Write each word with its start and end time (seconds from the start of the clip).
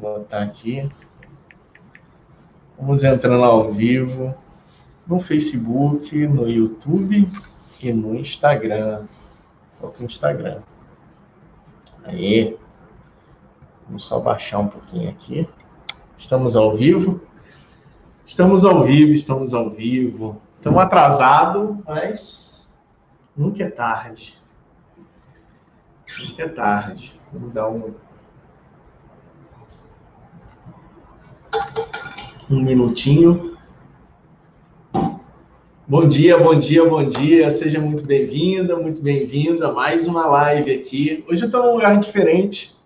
botar 0.00 0.42
aqui. 0.42 0.90
Vamos 2.78 3.04
entrando 3.04 3.44
ao 3.44 3.68
vivo 3.68 4.34
no 5.06 5.20
Facebook, 5.20 6.26
no 6.26 6.48
YouTube 6.48 7.28
e 7.82 7.92
no 7.92 8.14
Instagram. 8.14 9.04
Falta 9.78 10.02
o 10.02 10.06
Instagram. 10.06 10.62
Aí. 12.04 12.56
Vamos 13.86 14.04
só 14.04 14.20
baixar 14.20 14.60
um 14.60 14.68
pouquinho 14.68 15.10
aqui. 15.10 15.46
Estamos 16.16 16.56
ao 16.56 16.74
vivo. 16.74 17.20
Estamos 18.24 18.64
ao 18.64 18.84
vivo, 18.84 19.12
estamos 19.12 19.52
ao 19.52 19.68
vivo. 19.68 20.40
Estamos 20.56 20.78
atrasados, 20.78 21.76
mas 21.86 22.72
nunca 23.36 23.64
é 23.64 23.70
tarde. 23.70 24.38
Nunca 26.18 26.42
é 26.44 26.48
tarde. 26.48 27.20
Vamos 27.32 27.52
dar 27.52 27.68
um 27.68 27.94
um 32.50 32.60
minutinho. 32.60 33.56
Bom 35.86 36.08
dia, 36.08 36.36
bom 36.36 36.58
dia, 36.58 36.84
bom 36.84 37.08
dia. 37.08 37.48
Seja 37.48 37.80
muito 37.80 38.04
bem-vinda, 38.04 38.76
muito 38.76 39.00
bem-vindo 39.00 39.64
a 39.64 39.72
mais 39.72 40.06
uma 40.06 40.26
live 40.26 40.72
aqui. 40.72 41.24
Hoje 41.28 41.42
eu 41.42 41.46
estou 41.46 41.62
num 41.62 41.74
lugar 41.74 42.00
diferente. 42.00 42.76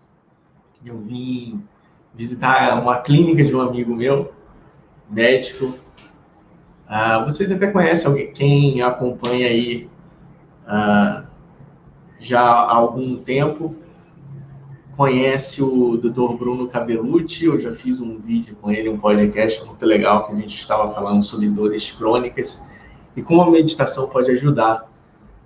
Eu 0.85 0.99
vim 0.99 1.63
visitar 2.15 2.79
uma 2.83 2.99
clínica 2.99 3.43
de 3.43 3.57
um 3.57 3.61
amigo 3.63 3.95
meu, 3.95 4.33
médico. 5.09 5.75
Ah, 6.87 7.25
vocês 7.25 7.51
até 7.51 7.67
conhecem 7.67 8.07
alguém, 8.07 8.33
quem 8.33 8.83
acompanha 8.83 9.47
aí 9.47 9.89
ah, 10.67 11.25
já 12.21 12.43
há 12.43 12.75
algum 12.75 13.17
tempo 13.17 13.75
conhece 14.97 15.63
o 15.63 15.97
Dr. 15.97 16.37
Bruno 16.39 16.69
Cabelucci, 16.69 17.47
eu 17.47 17.59
já 17.59 17.73
fiz 17.73 18.01
um 18.01 18.19
vídeo 18.19 18.57
com 18.61 18.71
ele, 18.71 18.89
um 18.89 18.99
podcast 18.99 19.65
muito 19.65 19.85
legal, 19.85 20.27
que 20.27 20.33
a 20.33 20.37
gente 20.37 20.57
estava 20.57 20.93
falando 20.93 21.23
sobre 21.23 21.49
dores 21.49 21.91
crônicas 21.91 22.65
e 23.17 23.23
como 23.23 23.43
a 23.43 23.51
meditação 23.51 24.09
pode 24.09 24.31
ajudar 24.31 24.91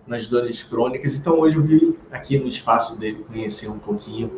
nas 0.07 0.27
dores 0.27 0.63
crônicas. 0.63 1.17
Então 1.17 1.41
hoje 1.41 1.57
eu 1.57 1.63
vim 1.63 1.97
aqui 2.11 2.39
no 2.39 2.49
espaço 2.49 2.99
dele 2.99 3.25
conhecer 3.27 3.69
um 3.69 3.79
pouquinho. 3.79 4.31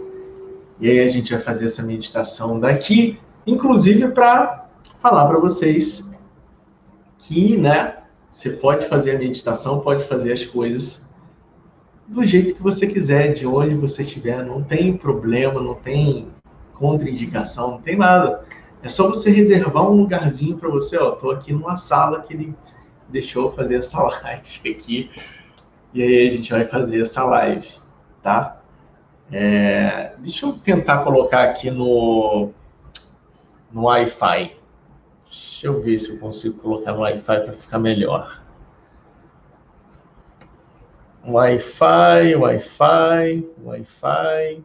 E 0.80 0.88
aí 0.88 1.00
a 1.00 1.08
gente 1.08 1.32
vai 1.32 1.40
fazer 1.40 1.66
essa 1.66 1.82
meditação 1.82 2.58
daqui, 2.58 3.18
inclusive 3.46 4.08
para 4.08 4.68
falar 5.00 5.26
para 5.26 5.38
vocês 5.38 6.08
que, 7.18 7.56
né, 7.56 7.98
você 8.30 8.50
pode 8.50 8.86
fazer 8.86 9.16
a 9.16 9.18
meditação, 9.18 9.80
pode 9.80 10.04
fazer 10.04 10.32
as 10.32 10.46
coisas 10.46 11.09
do 12.10 12.24
jeito 12.24 12.56
que 12.56 12.62
você 12.62 12.88
quiser, 12.88 13.34
de 13.34 13.46
onde 13.46 13.76
você 13.76 14.02
estiver, 14.02 14.44
não 14.44 14.62
tem 14.62 14.96
problema, 14.96 15.62
não 15.62 15.76
tem 15.76 16.26
contraindicação, 16.74 17.72
não 17.72 17.80
tem 17.80 17.96
nada. 17.96 18.44
É 18.82 18.88
só 18.88 19.08
você 19.08 19.30
reservar 19.30 19.88
um 19.88 19.94
lugarzinho 19.94 20.56
para 20.58 20.68
você, 20.68 20.98
ó, 20.98 21.12
tô 21.12 21.30
aqui 21.30 21.52
numa 21.52 21.76
sala 21.76 22.20
que 22.22 22.34
ele 22.34 22.54
deixou 23.08 23.52
fazer 23.52 23.76
essa 23.76 24.02
live 24.02 24.70
aqui. 24.70 25.10
E 25.94 26.02
aí 26.02 26.26
a 26.26 26.30
gente 26.30 26.50
vai 26.50 26.66
fazer 26.66 27.00
essa 27.00 27.22
live, 27.24 27.68
tá? 28.22 28.60
É, 29.30 30.14
deixa 30.18 30.46
eu 30.46 30.52
tentar 30.52 31.04
colocar 31.04 31.44
aqui 31.44 31.70
no, 31.70 32.50
no 33.70 33.84
Wi-Fi. 33.84 34.56
Deixa 35.30 35.66
eu 35.68 35.80
ver 35.80 35.96
se 35.96 36.10
eu 36.10 36.18
consigo 36.18 36.58
colocar 36.58 36.92
no 36.92 37.00
Wi-Fi 37.00 37.40
para 37.40 37.52
ficar 37.52 37.78
melhor. 37.78 38.39
Wi-Fi, 41.24 42.34
Wi-Fi, 42.34 43.44
Wi-Fi. 43.62 44.64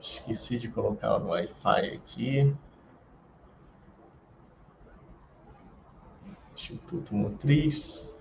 Esqueci 0.00 0.58
de 0.58 0.68
colocar 0.68 1.18
o 1.18 1.28
Wi-Fi 1.28 1.94
aqui. 1.94 2.56
Instituto 6.54 7.14
Motriz. 7.14 8.20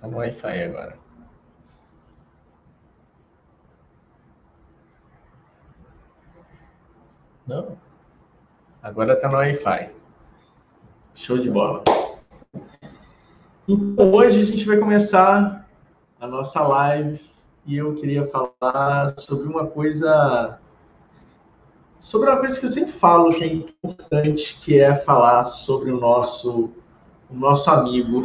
Tá 0.00 0.06
no 0.06 0.18
Wi-Fi 0.18 0.62
agora. 0.62 0.96
Não. 7.44 7.76
Agora 8.80 9.20
tá 9.20 9.28
no 9.28 9.38
Wi-Fi. 9.38 9.97
Show 11.18 11.36
de 11.36 11.50
bola. 11.50 11.82
Então, 13.66 14.14
hoje 14.14 14.40
a 14.40 14.44
gente 14.44 14.64
vai 14.64 14.76
começar 14.76 15.68
a 16.20 16.28
nossa 16.28 16.62
live 16.62 17.20
e 17.66 17.76
eu 17.76 17.92
queria 17.96 18.24
falar 18.28 19.18
sobre 19.18 19.48
uma 19.48 19.66
coisa 19.66 20.60
sobre 21.98 22.30
uma 22.30 22.38
coisa 22.38 22.58
que 22.60 22.66
eu 22.66 22.70
sempre 22.70 22.92
falo 22.92 23.30
que 23.30 23.42
é 23.42 23.52
importante, 23.52 24.60
que 24.62 24.78
é 24.78 24.94
falar 24.94 25.44
sobre 25.44 25.90
o 25.90 25.98
nosso 25.98 26.70
o 27.28 27.34
nosso 27.34 27.68
amigo, 27.68 28.22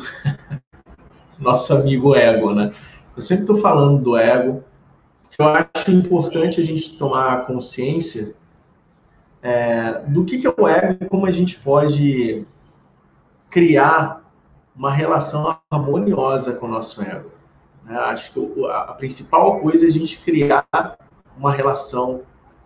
nosso 1.40 1.74
amigo 1.74 2.16
ego, 2.16 2.54
né? 2.54 2.76
Eu 3.16 3.24
sempre 3.24 3.46
estou 3.46 3.58
falando 3.58 4.04
do 4.04 4.16
ego, 4.16 4.64
eu 5.40 5.46
acho 5.48 5.90
importante 5.92 6.62
a 6.62 6.64
gente 6.64 6.96
tomar 6.96 7.48
consciência 7.48 8.36
é, 9.42 10.00
do 10.08 10.24
que, 10.24 10.38
que 10.38 10.46
é 10.46 10.54
o 10.56 10.68
ego 10.68 11.04
e 11.04 11.10
como 11.10 11.26
a 11.26 11.32
gente 11.32 11.60
pode 11.60 12.46
criar 13.54 14.24
uma 14.76 14.92
relação 14.92 15.56
harmoniosa 15.70 16.54
com 16.54 16.66
o 16.66 16.70
nosso 16.70 17.00
ego. 17.04 17.30
Né? 17.86 17.96
Acho 17.96 18.34
que 18.34 18.66
a 18.66 18.94
principal 18.94 19.60
coisa 19.60 19.86
é 19.86 19.90
a 19.90 19.92
gente 19.92 20.18
criar 20.18 20.66
uma 21.38 21.52
relação 21.52 22.24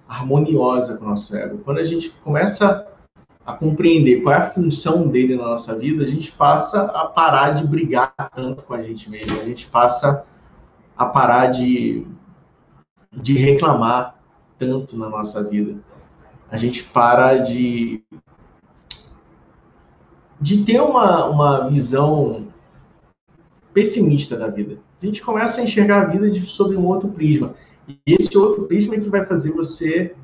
harmoniosa 0.08 0.96
com 0.96 1.04
o 1.04 1.10
nosso 1.10 1.36
ego. 1.36 1.58
Quando 1.58 1.80
a 1.80 1.84
gente 1.84 2.10
começa 2.10 2.88
a 3.46 3.52
compreender 3.52 4.22
qual 4.22 4.34
é 4.34 4.38
a 4.38 4.50
função 4.50 5.10
dele 5.10 5.36
na 5.36 5.44
nossa 5.44 5.78
vida, 5.78 6.04
a 6.04 6.08
gente 6.08 6.32
passa 6.32 6.84
a 6.84 7.06
parar 7.06 7.52
de 7.52 7.68
brigar 7.68 8.14
tanto 8.34 8.64
com 8.64 8.74
a 8.74 8.82
gente 8.82 9.10
mesmo, 9.10 9.42
a 9.42 9.46
gente 9.46 9.68
passa 9.68 10.26
a 10.98 11.06
parar 11.06 11.48
de, 11.48 12.08
de 13.12 13.34
reclamar 13.34 14.16
tanto 14.58 14.98
na 14.98 15.10
nossa 15.10 15.44
vida. 15.44 15.76
A 16.50 16.56
gente 16.56 16.82
para 16.86 17.40
de 17.40 18.02
de 20.40 20.64
ter 20.64 20.82
uma, 20.82 21.26
uma 21.26 21.68
visão 21.68 22.48
pessimista 23.74 24.38
da 24.38 24.48
vida. 24.48 24.78
A 25.02 25.06
gente 25.06 25.22
começa 25.22 25.62
a 25.62 25.64
enxergar 25.64 26.02
a 26.02 26.06
vida 26.06 26.30
de, 26.30 26.42
um 26.76 26.86
outro 26.88 27.10
prisma. 27.10 27.56
E 27.88 28.14
esse 28.14 28.36
outro 28.38 28.64
prisma 28.64 28.96
é 28.96 29.00
que 29.00 29.10
vai 29.10 29.26
fazer 29.26 29.52
você 29.52 30.16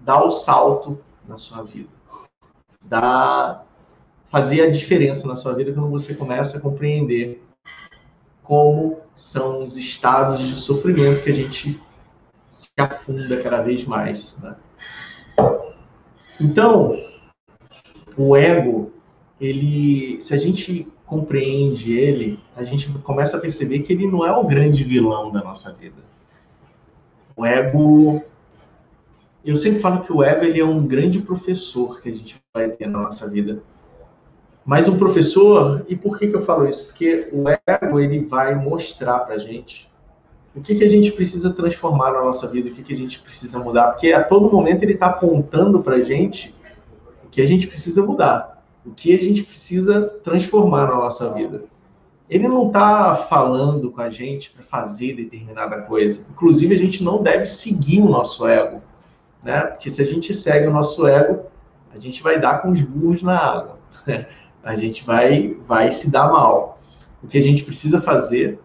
dar 0.00 0.24
o 0.24 0.30
salto 0.30 0.98
na 1.28 1.36
sua 1.36 1.62
vida. 1.62 1.88
Dar, 2.82 3.66
fazer 4.28 4.62
a 4.62 4.70
diferença 4.70 5.26
na 5.26 5.36
sua 5.36 5.52
vida 5.54 5.72
quando 5.72 5.90
você 5.90 6.14
começa 6.14 6.58
a 6.58 6.60
compreender 6.60 7.44
como 8.42 8.98
são 9.14 9.62
os 9.62 9.76
estados 9.76 10.40
de 10.40 10.58
sofrimento 10.58 11.22
que 11.22 11.30
a 11.30 11.34
gente 11.34 11.80
se 12.50 12.72
afunda 12.78 13.40
cada 13.42 13.62
vez 13.62 13.84
mais. 13.84 14.40
Né? 14.40 14.56
Então, 16.40 16.96
o 18.16 18.36
ego 18.36 18.92
ele, 19.40 20.20
se 20.20 20.34
a 20.34 20.36
gente 20.36 20.86
compreende 21.06 21.98
ele, 21.98 22.38
a 22.54 22.62
gente 22.62 22.88
começa 22.98 23.36
a 23.36 23.40
perceber 23.40 23.80
que 23.80 23.92
ele 23.92 24.06
não 24.06 24.24
é 24.24 24.30
o 24.36 24.44
grande 24.44 24.84
vilão 24.84 25.32
da 25.32 25.42
nossa 25.42 25.72
vida. 25.72 25.96
O 27.34 27.46
ego, 27.46 28.22
eu 29.44 29.56
sempre 29.56 29.80
falo 29.80 30.02
que 30.02 30.12
o 30.12 30.22
ego 30.22 30.44
ele 30.44 30.60
é 30.60 30.64
um 30.64 30.86
grande 30.86 31.20
professor 31.20 32.00
que 32.02 32.10
a 32.10 32.12
gente 32.12 32.36
vai 32.54 32.68
ter 32.68 32.86
na 32.86 33.00
nossa 33.00 33.28
vida. 33.28 33.62
Mas 34.64 34.86
um 34.86 34.98
professor, 34.98 35.84
e 35.88 35.96
por 35.96 36.18
que, 36.18 36.28
que 36.28 36.36
eu 36.36 36.44
falo 36.44 36.68
isso? 36.68 36.84
Porque 36.86 37.28
o 37.32 37.44
ego 37.48 37.98
ele 37.98 38.20
vai 38.20 38.54
mostrar 38.54 39.20
para 39.20 39.38
gente 39.38 39.90
o 40.54 40.60
que, 40.60 40.74
que 40.74 40.84
a 40.84 40.88
gente 40.88 41.12
precisa 41.12 41.52
transformar 41.52 42.12
na 42.12 42.22
nossa 42.22 42.46
vida, 42.46 42.68
o 42.68 42.72
que, 42.72 42.82
que 42.82 42.92
a 42.92 42.96
gente 42.96 43.20
precisa 43.20 43.58
mudar, 43.58 43.92
porque 43.92 44.12
a 44.12 44.22
todo 44.22 44.50
momento 44.50 44.82
ele 44.82 44.94
está 44.94 45.06
apontando 45.06 45.80
para 45.80 46.02
gente 46.02 46.54
o 47.24 47.28
que 47.28 47.40
a 47.40 47.46
gente 47.46 47.68
precisa 47.68 48.04
mudar 48.04 48.49
o 48.84 48.90
que 48.90 49.14
a 49.14 49.20
gente 49.20 49.42
precisa 49.42 50.02
transformar 50.24 50.86
na 50.86 50.96
nossa 50.96 51.32
vida. 51.32 51.64
Ele 52.28 52.46
não 52.46 52.68
está 52.68 53.16
falando 53.16 53.90
com 53.90 54.00
a 54.00 54.08
gente 54.08 54.50
para 54.50 54.62
fazer 54.62 55.14
determinada 55.14 55.82
coisa. 55.82 56.24
Inclusive, 56.30 56.74
a 56.74 56.78
gente 56.78 57.02
não 57.02 57.22
deve 57.22 57.46
seguir 57.46 58.00
o 58.00 58.08
nosso 58.08 58.46
ego, 58.46 58.80
né? 59.42 59.62
Porque 59.62 59.90
se 59.90 60.00
a 60.00 60.04
gente 60.04 60.32
segue 60.32 60.68
o 60.68 60.72
nosso 60.72 61.06
ego, 61.06 61.44
a 61.92 61.98
gente 61.98 62.22
vai 62.22 62.40
dar 62.40 62.62
com 62.62 62.70
os 62.70 62.80
burros 62.80 63.22
na 63.22 63.36
água. 63.36 63.78
a 64.62 64.76
gente 64.76 65.04
vai, 65.04 65.56
vai 65.66 65.90
se 65.90 66.10
dar 66.10 66.30
mal. 66.30 66.78
O 67.22 67.26
que 67.26 67.36
a 67.36 67.42
gente 67.42 67.64
precisa 67.64 68.00
fazer 68.00 68.60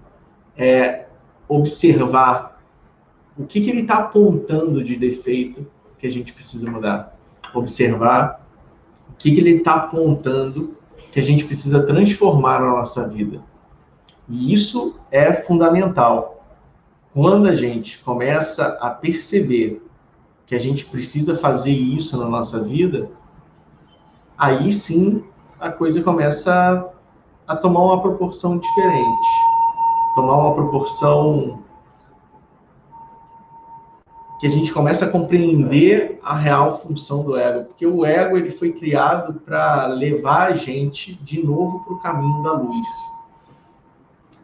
é 0.55 1.05
observar 1.47 2.61
o 3.37 3.45
que, 3.45 3.61
que 3.61 3.69
ele 3.69 3.81
está 3.81 3.97
apontando 3.97 4.83
de 4.83 4.95
defeito 4.95 5.67
que 5.97 6.07
a 6.07 6.11
gente 6.11 6.33
precisa 6.33 6.69
mudar. 6.69 7.17
Observar 7.53 8.44
o 9.09 9.13
que, 9.17 9.33
que 9.33 9.39
ele 9.39 9.57
está 9.57 9.75
apontando 9.75 10.75
que 11.11 11.19
a 11.19 11.23
gente 11.23 11.45
precisa 11.45 11.85
transformar 11.85 12.59
na 12.59 12.69
nossa 12.71 13.07
vida. 13.07 13.41
E 14.27 14.53
isso 14.53 14.95
é 15.11 15.31
fundamental. 15.31 16.43
quando 17.13 17.47
a 17.47 17.55
gente 17.55 18.03
começa 18.03 18.77
a 18.81 18.89
perceber 18.89 19.81
que 20.45 20.53
a 20.53 20.59
gente 20.59 20.85
precisa 20.85 21.37
fazer 21.37 21.71
isso 21.71 22.17
na 22.17 22.27
nossa 22.27 22.61
vida, 22.61 23.09
aí 24.37 24.69
sim 24.73 25.23
a 25.57 25.71
coisa 25.71 26.03
começa 26.03 26.91
a 27.47 27.55
tomar 27.55 27.83
uma 27.83 28.01
proporção 28.01 28.57
diferente, 28.57 29.27
tomar 30.13 30.35
uma 30.35 30.53
proporção 30.53 31.63
que 34.39 34.47
a 34.47 34.49
gente 34.49 34.71
começa 34.73 35.05
a 35.05 35.09
compreender 35.09 36.19
a 36.21 36.35
real 36.35 36.79
função 36.79 37.23
do 37.23 37.37
ego, 37.37 37.65
porque 37.65 37.85
o 37.85 38.05
ego 38.05 38.37
ele 38.37 38.49
foi 38.49 38.73
criado 38.73 39.39
para 39.41 39.87
levar 39.87 40.51
a 40.51 40.53
gente 40.53 41.15
de 41.15 41.43
novo 41.43 41.79
para 41.85 41.93
o 41.93 41.99
caminho 41.99 42.43
da 42.43 42.51
luz, 42.51 42.87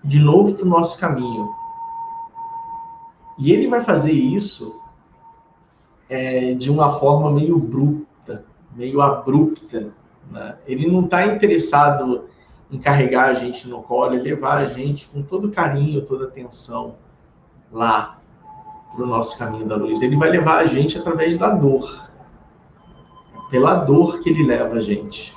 de 0.04 0.20
novo 0.20 0.54
para 0.54 0.66
o 0.66 0.70
nosso 0.70 0.98
caminho. 0.98 1.54
E 3.38 3.52
ele 3.52 3.68
vai 3.68 3.84
fazer 3.84 4.14
isso 4.14 4.80
é, 6.10 6.54
de 6.54 6.72
uma 6.72 7.00
forma 7.00 7.32
meio 7.32 7.58
bruta, 7.58 8.46
meio 8.76 9.02
abrupta. 9.02 9.92
Né? 10.30 10.56
Ele 10.66 10.90
não 10.90 11.04
está 11.04 11.26
interessado 11.26 12.26
em 12.72 12.80
carregar 12.80 13.30
a 13.30 13.34
gente 13.34 13.68
no 13.68 13.82
colo 13.82 14.16
e 14.16 14.20
levar 14.20 14.60
a 14.60 14.68
gente 14.68 15.08
com 15.08 15.22
todo 15.22 15.52
carinho, 15.52 16.06
toda 16.06 16.26
atenção 16.26 16.96
lá 17.72 18.21
para 18.92 19.04
o 19.04 19.08
nosso 19.08 19.38
caminho 19.38 19.66
da 19.66 19.76
luz. 19.76 20.02
Ele 20.02 20.16
vai 20.16 20.30
levar 20.30 20.60
a 20.60 20.66
gente 20.66 20.98
através 20.98 21.38
da 21.38 21.50
dor. 21.50 22.10
Pela 23.50 23.76
dor 23.76 24.20
que 24.20 24.30
ele 24.30 24.44
leva 24.44 24.76
a 24.76 24.82
gente. 24.82 25.36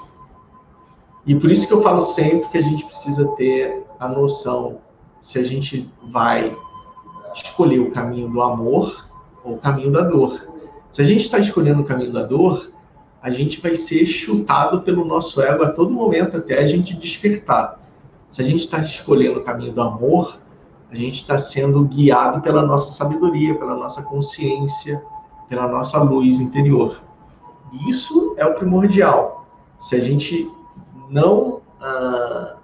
E 1.26 1.34
por 1.34 1.50
isso 1.50 1.66
que 1.66 1.72
eu 1.72 1.82
falo 1.82 2.00
sempre 2.00 2.48
que 2.48 2.58
a 2.58 2.60
gente 2.60 2.84
precisa 2.84 3.26
ter 3.36 3.82
a 3.98 4.08
noção 4.08 4.78
se 5.20 5.38
a 5.38 5.42
gente 5.42 5.90
vai 6.02 6.56
escolher 7.34 7.80
o 7.80 7.90
caminho 7.90 8.28
do 8.28 8.42
amor 8.42 9.08
ou 9.42 9.54
o 9.54 9.58
caminho 9.58 9.90
da 9.90 10.02
dor. 10.02 10.46
Se 10.90 11.00
a 11.00 11.04
gente 11.04 11.22
está 11.22 11.38
escolhendo 11.38 11.80
o 11.80 11.84
caminho 11.84 12.12
da 12.12 12.22
dor, 12.22 12.70
a 13.22 13.30
gente 13.30 13.60
vai 13.60 13.74
ser 13.74 14.04
chutado 14.04 14.82
pelo 14.82 15.04
nosso 15.04 15.40
ego 15.40 15.64
a 15.64 15.70
todo 15.70 15.90
momento 15.90 16.36
até 16.36 16.58
a 16.58 16.66
gente 16.66 16.94
despertar. 16.94 17.80
Se 18.28 18.42
a 18.42 18.44
gente 18.44 18.60
está 18.60 18.78
escolhendo 18.80 19.40
o 19.40 19.42
caminho 19.42 19.72
do 19.72 19.80
amor, 19.80 20.38
a 20.94 20.96
gente 20.96 21.16
está 21.16 21.36
sendo 21.36 21.84
guiado 21.84 22.40
pela 22.40 22.64
nossa 22.64 22.88
sabedoria, 22.88 23.58
pela 23.58 23.74
nossa 23.74 24.00
consciência, 24.02 25.04
pela 25.48 25.66
nossa 25.66 26.00
luz 26.00 26.38
interior. 26.38 27.02
E 27.72 27.90
isso 27.90 28.34
é 28.36 28.46
o 28.46 28.54
primordial. 28.54 29.44
Se 29.76 29.96
a 29.96 30.00
gente 30.00 30.48
não 31.10 31.60
ah, 31.80 32.56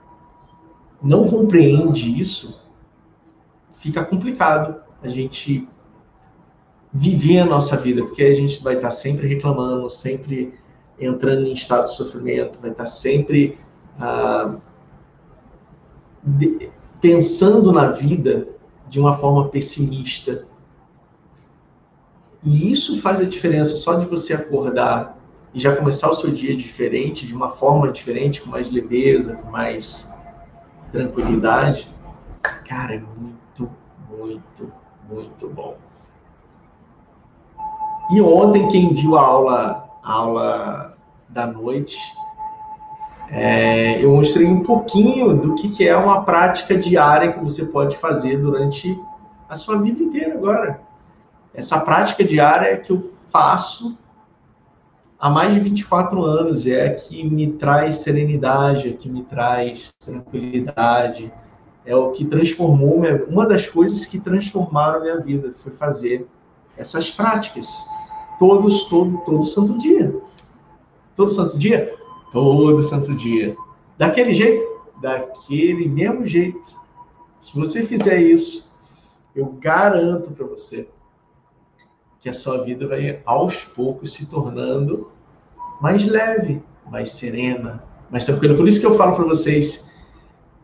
não 1.03 1.27
compreende 1.29 2.21
isso, 2.21 2.63
fica 3.71 4.05
complicado 4.05 4.81
a 5.03 5.09
gente 5.09 5.69
viver 6.93 7.41
a 7.41 7.45
nossa 7.45 7.77
vida, 7.77 8.05
porque 8.05 8.23
a 8.23 8.35
gente 8.35 8.63
vai 8.63 8.75
estar 8.75 8.93
sempre 8.93 9.27
reclamando, 9.27 9.91
sempre 9.91 10.55
entrando 11.01 11.47
em 11.47 11.53
estado 11.53 11.85
de 11.85 11.97
sofrimento, 11.97 12.61
vai 12.61 12.71
estar 12.71 12.87
sempre 12.87 13.59
ah, 13.99 14.55
de, 16.23 16.71
pensando 17.01 17.73
na 17.73 17.91
vida 17.91 18.49
de 18.89 19.01
uma 19.01 19.15
forma 19.15 19.49
pessimista. 19.49 20.47
E 22.43 22.73
isso 22.73 23.01
faz 23.01 23.21
a 23.21 23.25
diferença 23.25 23.77
só 23.77 23.95
de 23.95 24.07
você 24.07 24.33
acordar 24.33 25.19
e 25.53 25.61
já 25.61 25.75
começar 25.75 26.11
o 26.11 26.15
seu 26.15 26.31
dia 26.31 26.57
diferente, 26.57 27.27
de 27.27 27.35
uma 27.35 27.51
forma 27.51 27.91
diferente, 27.91 28.41
com 28.41 28.51
mais 28.51 28.71
leveza, 28.71 29.37
com 29.37 29.51
mais 29.51 30.13
tranquilidade. 30.93 31.89
Cara, 32.43 32.95
é 32.95 33.01
muito, 33.01 33.71
muito, 34.09 34.73
muito 35.09 35.49
bom. 35.49 35.77
E 38.13 38.21
ontem, 38.21 38.67
quem 38.69 38.93
viu 38.93 39.17
a 39.17 39.23
aula, 39.23 39.89
a 40.03 40.13
aula 40.13 40.99
da 41.29 41.47
noite, 41.47 41.97
é, 43.33 44.05
eu 44.05 44.11
mostrei 44.11 44.47
um 44.47 44.63
pouquinho 44.63 45.37
do 45.37 45.55
que, 45.55 45.69
que 45.69 45.87
é 45.87 45.97
uma 45.97 46.25
prática 46.25 46.77
diária 46.77 47.33
que 47.33 47.39
você 47.39 47.65
pode 47.65 47.97
fazer 47.97 48.39
durante 48.39 48.99
a 49.49 49.55
sua 49.55 49.81
vida 49.81 50.03
inteira 50.03 50.35
agora. 50.35 50.81
Essa 51.55 51.79
prática 51.81 52.25
diária 52.25 52.77
que 52.77 52.91
eu 52.91 53.13
faço 53.31 53.97
há 55.19 55.31
mais 55.31 55.55
de 55.55 55.61
24 55.61 56.25
anos, 56.25 56.67
é 56.67 56.87
a 56.87 56.95
que 56.95 57.23
me 57.23 57.53
traz 57.53 57.97
serenidade, 57.97 58.89
é 58.89 58.93
a 58.93 58.97
que 58.97 59.09
me 59.09 59.23
traz 59.23 59.93
tranquilidade, 60.05 61.33
é 61.85 61.95
o 61.95 62.11
que 62.11 62.25
transformou, 62.25 62.99
minha, 62.99 63.25
uma 63.27 63.47
das 63.47 63.69
coisas 63.69 64.07
que 64.07 64.19
transformaram 64.19 65.03
minha 65.03 65.21
vida, 65.21 65.53
foi 65.53 65.73
fazer 65.73 66.27
essas 66.77 67.11
práticas, 67.11 67.69
todos, 68.39 68.85
todo, 68.85 69.19
todo 69.19 69.45
santo 69.45 69.79
dia. 69.79 70.15
Todo 71.15 71.31
santo 71.31 71.59
dia? 71.59 72.00
Todo 72.31 72.83
santo 72.83 73.15
dia. 73.15 73.57
Daquele 73.99 74.35
jeito? 74.35 74.65
Daquele 75.01 75.89
mesmo 75.89 76.25
jeito. 76.27 76.79
Se 77.39 77.55
você 77.55 77.85
fizer 77.85 78.21
isso, 78.21 78.77
eu 79.35 79.47
garanto 79.61 80.31
para 80.33 80.47
você 80.47 80.89
que 82.21 82.29
a 82.29 82.35
sua 82.35 82.63
vida 82.63 82.87
vai 82.87 83.21
aos 83.25 83.65
poucos 83.65 84.13
se 84.13 84.27
tornando 84.27 85.11
mais 85.81 86.07
leve, 86.07 86.63
mais 86.91 87.13
serena, 87.13 87.83
mais 88.11 88.27
tranquila. 88.27 88.55
Por 88.55 88.69
isso 88.69 88.81
que 88.81 88.87
eu 88.87 88.97
falo 88.97 89.17
para 89.17 89.25
vocês 89.25 89.91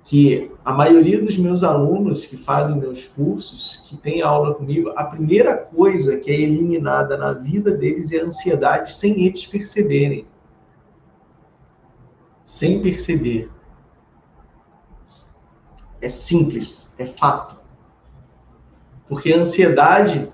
que 0.05 0.53
a 0.65 0.73
maioria 0.73 1.21
dos 1.21 1.37
meus 1.37 1.65
alunos 1.65 2.27
que 2.27 2.37
fazem 2.37 2.77
meus 2.77 3.07
cursos, 3.07 3.83
que 3.89 3.97
têm 3.97 4.23
aula 4.23 4.55
comigo, 4.55 4.93
a 4.95 5.05
primeira 5.05 5.57
coisa 5.57 6.19
que 6.19 6.31
é 6.31 6.41
eliminada 6.41 7.17
na 7.17 7.33
vida 7.33 7.73
deles 7.73 8.13
é 8.13 8.21
a 8.21 8.25
ansiedade 8.25 8.93
sem 8.93 9.27
eles 9.27 9.47
perceberem 9.47 10.27
sem 12.47 12.81
perceber. 12.81 13.51
É 16.01 16.09
simples, 16.09 16.89
é 16.97 17.05
fato. 17.05 17.61
Porque 19.09 19.33
a 19.33 19.39
ansiedade 19.39 20.33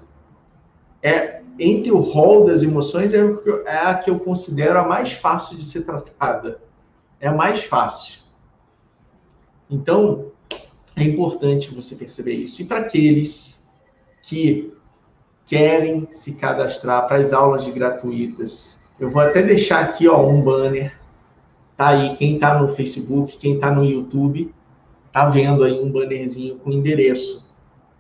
é 1.03 1.43
entre 1.59 1.91
o 1.91 1.99
rol 1.99 2.44
das 2.44 2.62
emoções 2.62 3.12
é, 3.14 3.19
é 3.67 3.76
a 3.76 3.94
que 3.94 4.11
eu 4.11 4.19
considero 4.20 4.79
a 4.79 4.87
mais 4.87 5.12
fácil 5.12 5.56
de 5.56 5.64
ser 5.64 5.82
tratada. 5.82 6.61
É 7.19 7.29
a 7.29 7.35
mais 7.35 7.64
fácil. 7.64 8.20
Então, 9.70 10.32
é 10.97 11.03
importante 11.03 11.75
você 11.75 11.94
perceber 11.94 12.35
isso. 12.35 12.62
E 12.62 12.67
para 12.67 12.81
aqueles 12.81 13.67
que 14.23 14.73
querem 15.47 16.07
se 16.11 16.35
cadastrar 16.35 17.07
para 17.07 17.16
as 17.16 17.33
aulas 17.33 17.66
gratuitas, 17.69 18.83
eu 18.99 19.11
vou 19.11 19.23
até 19.23 19.42
deixar 19.42 19.85
aqui 19.85 20.09
ó, 20.09 20.26
um 20.26 20.40
banner 20.40 21.01
Tá 21.83 21.89
aí, 21.89 22.15
quem 22.15 22.39
tá 22.39 22.61
no 22.61 22.69
Facebook, 22.69 23.37
quem 23.39 23.59
tá 23.59 23.69
no 23.69 23.85
YouTube, 23.85 24.55
tá 25.11 25.29
vendo 25.29 25.65
aí 25.65 25.73
um 25.73 25.91
bannerzinho 25.91 26.55
com 26.55 26.71
endereço 26.71 27.45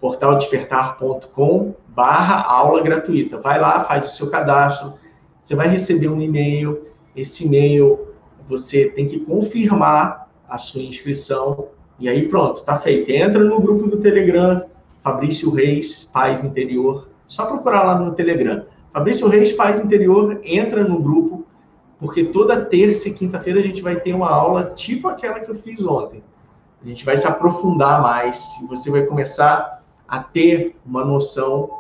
portaldespertar.com 0.00 1.74
barra 1.88 2.44
aula 2.44 2.80
gratuita. 2.80 3.38
Vai 3.38 3.60
lá, 3.60 3.82
faz 3.82 4.06
o 4.06 4.10
seu 4.10 4.30
cadastro, 4.30 4.94
você 5.40 5.56
vai 5.56 5.66
receber 5.66 6.06
um 6.06 6.22
e-mail, 6.22 6.86
esse 7.16 7.44
e-mail 7.44 8.12
você 8.48 8.88
tem 8.88 9.08
que 9.08 9.18
confirmar 9.18 10.30
a 10.48 10.58
sua 10.58 10.82
inscrição 10.82 11.66
e 11.98 12.08
aí 12.08 12.28
pronto, 12.28 12.62
tá 12.62 12.78
feito. 12.78 13.10
Entra 13.10 13.42
no 13.42 13.60
grupo 13.60 13.88
do 13.88 13.96
Telegram, 13.96 14.62
Fabrício 15.02 15.50
Reis, 15.50 16.04
Paz 16.04 16.44
Interior, 16.44 17.08
só 17.26 17.46
procurar 17.46 17.82
lá 17.82 17.98
no 17.98 18.12
Telegram. 18.12 18.64
Fabrício 18.92 19.26
Reis, 19.26 19.50
Paz 19.50 19.84
Interior, 19.84 20.40
entra 20.44 20.84
no 20.84 21.02
grupo, 21.02 21.41
porque 22.02 22.24
toda 22.24 22.64
terça 22.64 23.08
e 23.08 23.14
quinta-feira 23.14 23.60
a 23.60 23.62
gente 23.62 23.80
vai 23.80 23.94
ter 23.94 24.12
uma 24.12 24.28
aula 24.28 24.72
tipo 24.74 25.06
aquela 25.06 25.38
que 25.38 25.48
eu 25.48 25.54
fiz 25.54 25.84
ontem. 25.84 26.20
A 26.84 26.88
gente 26.88 27.04
vai 27.04 27.16
se 27.16 27.28
aprofundar 27.28 28.02
mais 28.02 28.44
e 28.60 28.66
você 28.66 28.90
vai 28.90 29.06
começar 29.06 29.80
a 30.08 30.18
ter 30.18 30.74
uma 30.84 31.04
noção 31.04 31.70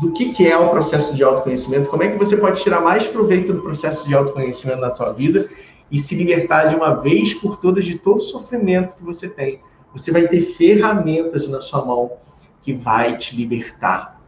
do 0.00 0.12
que, 0.12 0.32
que 0.32 0.48
é 0.48 0.56
o 0.56 0.70
processo 0.70 1.16
de 1.16 1.24
autoconhecimento, 1.24 1.90
como 1.90 2.04
é 2.04 2.08
que 2.12 2.16
você 2.16 2.36
pode 2.36 2.62
tirar 2.62 2.80
mais 2.80 3.08
proveito 3.08 3.52
do 3.52 3.60
processo 3.60 4.06
de 4.06 4.14
autoconhecimento 4.14 4.80
na 4.80 4.94
sua 4.94 5.12
vida 5.12 5.50
e 5.90 5.98
se 5.98 6.14
libertar 6.14 6.66
de 6.66 6.76
uma 6.76 6.94
vez 6.94 7.34
por 7.34 7.56
todas 7.56 7.84
de 7.84 7.98
todo 7.98 8.18
o 8.18 8.20
sofrimento 8.20 8.94
que 8.94 9.02
você 9.02 9.28
tem. 9.28 9.60
Você 9.92 10.12
vai 10.12 10.28
ter 10.28 10.40
ferramentas 10.54 11.48
na 11.48 11.60
sua 11.60 11.84
mão 11.84 12.12
que 12.60 12.72
vai 12.72 13.18
te 13.18 13.34
libertar. 13.34 14.22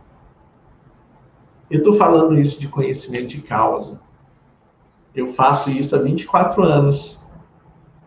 Eu 1.70 1.78
estou 1.78 1.94
falando 1.94 2.36
isso 2.36 2.58
de 2.58 2.66
conhecimento 2.66 3.28
de 3.28 3.40
causa. 3.42 4.02
Eu 5.14 5.28
faço 5.28 5.70
isso 5.70 5.94
há 5.94 6.00
24 6.00 6.62
anos 6.62 7.22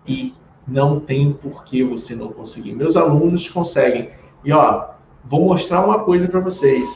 e 0.05 0.33
não 0.67 0.99
tem 0.99 1.31
por 1.31 1.63
que 1.63 1.83
você 1.83 2.13
não 2.15 2.29
conseguir. 2.29 2.73
Meus 2.73 2.97
alunos 2.97 3.47
conseguem. 3.47 4.09
E 4.43 4.51
ó, 4.51 4.89
vou 5.23 5.45
mostrar 5.45 5.85
uma 5.85 5.99
coisa 5.99 6.27
para 6.27 6.41
vocês. 6.41 6.89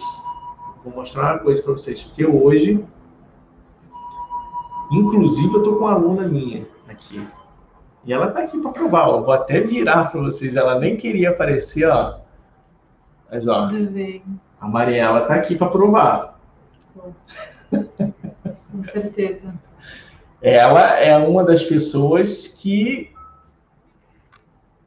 Vou 0.83 0.93
mostrar 0.93 1.33
uma 1.33 1.39
coisa 1.39 1.61
para 1.61 1.73
vocês, 1.73 2.03
porque 2.03 2.25
hoje, 2.25 2.83
inclusive, 4.91 5.53
eu 5.53 5.63
tô 5.63 5.75
com 5.75 5.85
uma 5.85 5.93
aluna 5.93 6.27
minha 6.27 6.67
aqui. 6.89 7.25
E 8.03 8.11
ela 8.11 8.31
tá 8.31 8.41
aqui 8.41 8.59
para 8.59 8.71
provar. 8.71 9.07
Eu 9.09 9.23
vou 9.23 9.33
até 9.33 9.61
virar 9.61 10.11
para 10.11 10.21
vocês. 10.21 10.55
Ela 10.55 10.79
nem 10.79 10.97
queria 10.97 11.29
aparecer, 11.29 11.87
ó. 11.87 12.19
Mas 13.31 13.47
ó, 13.47 13.69
a 14.59 14.67
Mariela 14.67 15.21
tá 15.21 15.35
aqui 15.35 15.55
para 15.55 15.69
provar. 15.69 16.39
Com 17.69 18.83
certeza. 18.91 19.53
Ela 20.41 20.99
é 20.99 21.15
uma 21.17 21.43
das 21.43 21.63
pessoas 21.63 22.47
que 22.47 23.11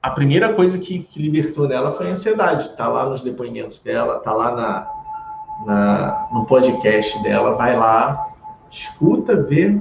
a 0.02 0.10
primeira 0.10 0.52
coisa 0.52 0.78
que, 0.78 0.98
que 0.98 1.22
libertou 1.22 1.66
nela 1.66 1.92
foi 1.92 2.08
a 2.08 2.10
ansiedade. 2.10 2.76
Tá 2.76 2.88
lá 2.88 3.06
nos 3.06 3.22
depoimentos 3.22 3.80
dela, 3.80 4.18
tá 4.18 4.32
lá 4.32 4.54
na, 4.54 4.90
na, 5.64 6.28
no 6.32 6.44
podcast 6.44 7.22
dela, 7.22 7.54
vai 7.54 7.74
lá, 7.74 8.28
escuta, 8.70 9.42
vê. 9.42 9.80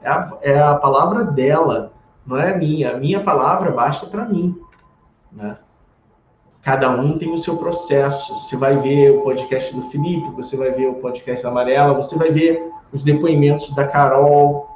É 0.00 0.08
a, 0.08 0.32
é 0.42 0.60
a 0.60 0.74
palavra 0.76 1.24
dela, 1.24 1.92
não 2.26 2.36
é 2.36 2.52
a 2.52 2.56
minha. 2.56 2.94
A 2.94 2.98
minha 2.98 3.24
palavra 3.24 3.70
basta 3.70 4.06
para 4.06 4.26
mim. 4.26 4.56
Né? 5.32 5.56
Cada 6.62 6.90
um 6.90 7.18
tem 7.18 7.32
o 7.32 7.38
seu 7.38 7.56
processo. 7.56 8.32
Você 8.38 8.56
vai 8.56 8.76
ver 8.76 9.10
o 9.10 9.22
podcast 9.22 9.74
do 9.74 9.90
Felipe, 9.90 10.30
você 10.36 10.56
vai 10.56 10.70
ver 10.70 10.86
o 10.86 10.94
podcast 10.94 11.42
da 11.42 11.48
Amarela, 11.48 11.94
você 11.94 12.16
vai 12.16 12.30
ver 12.30 12.70
os 12.92 13.02
depoimentos 13.02 13.74
da 13.74 13.88
Carol, 13.88 14.73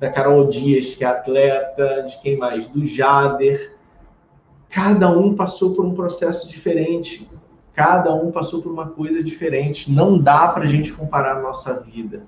da 0.00 0.10
Carol 0.10 0.48
Dias, 0.48 0.96
que 0.96 1.04
é 1.04 1.06
atleta, 1.06 2.02
de 2.08 2.18
quem 2.18 2.36
mais? 2.36 2.66
Do 2.66 2.84
Jader 2.84 3.78
Cada 4.70 5.10
um 5.10 5.34
passou 5.34 5.74
por 5.74 5.84
um 5.84 5.94
processo 5.94 6.48
diferente. 6.48 7.28
Cada 7.74 8.14
um 8.14 8.30
passou 8.30 8.62
por 8.62 8.70
uma 8.70 8.86
coisa 8.86 9.22
diferente. 9.22 9.90
Não 9.90 10.16
dá 10.16 10.46
para 10.46 10.62
a 10.62 10.66
gente 10.66 10.92
comparar 10.92 11.38
a 11.38 11.42
nossa 11.42 11.74
vida. 11.80 12.22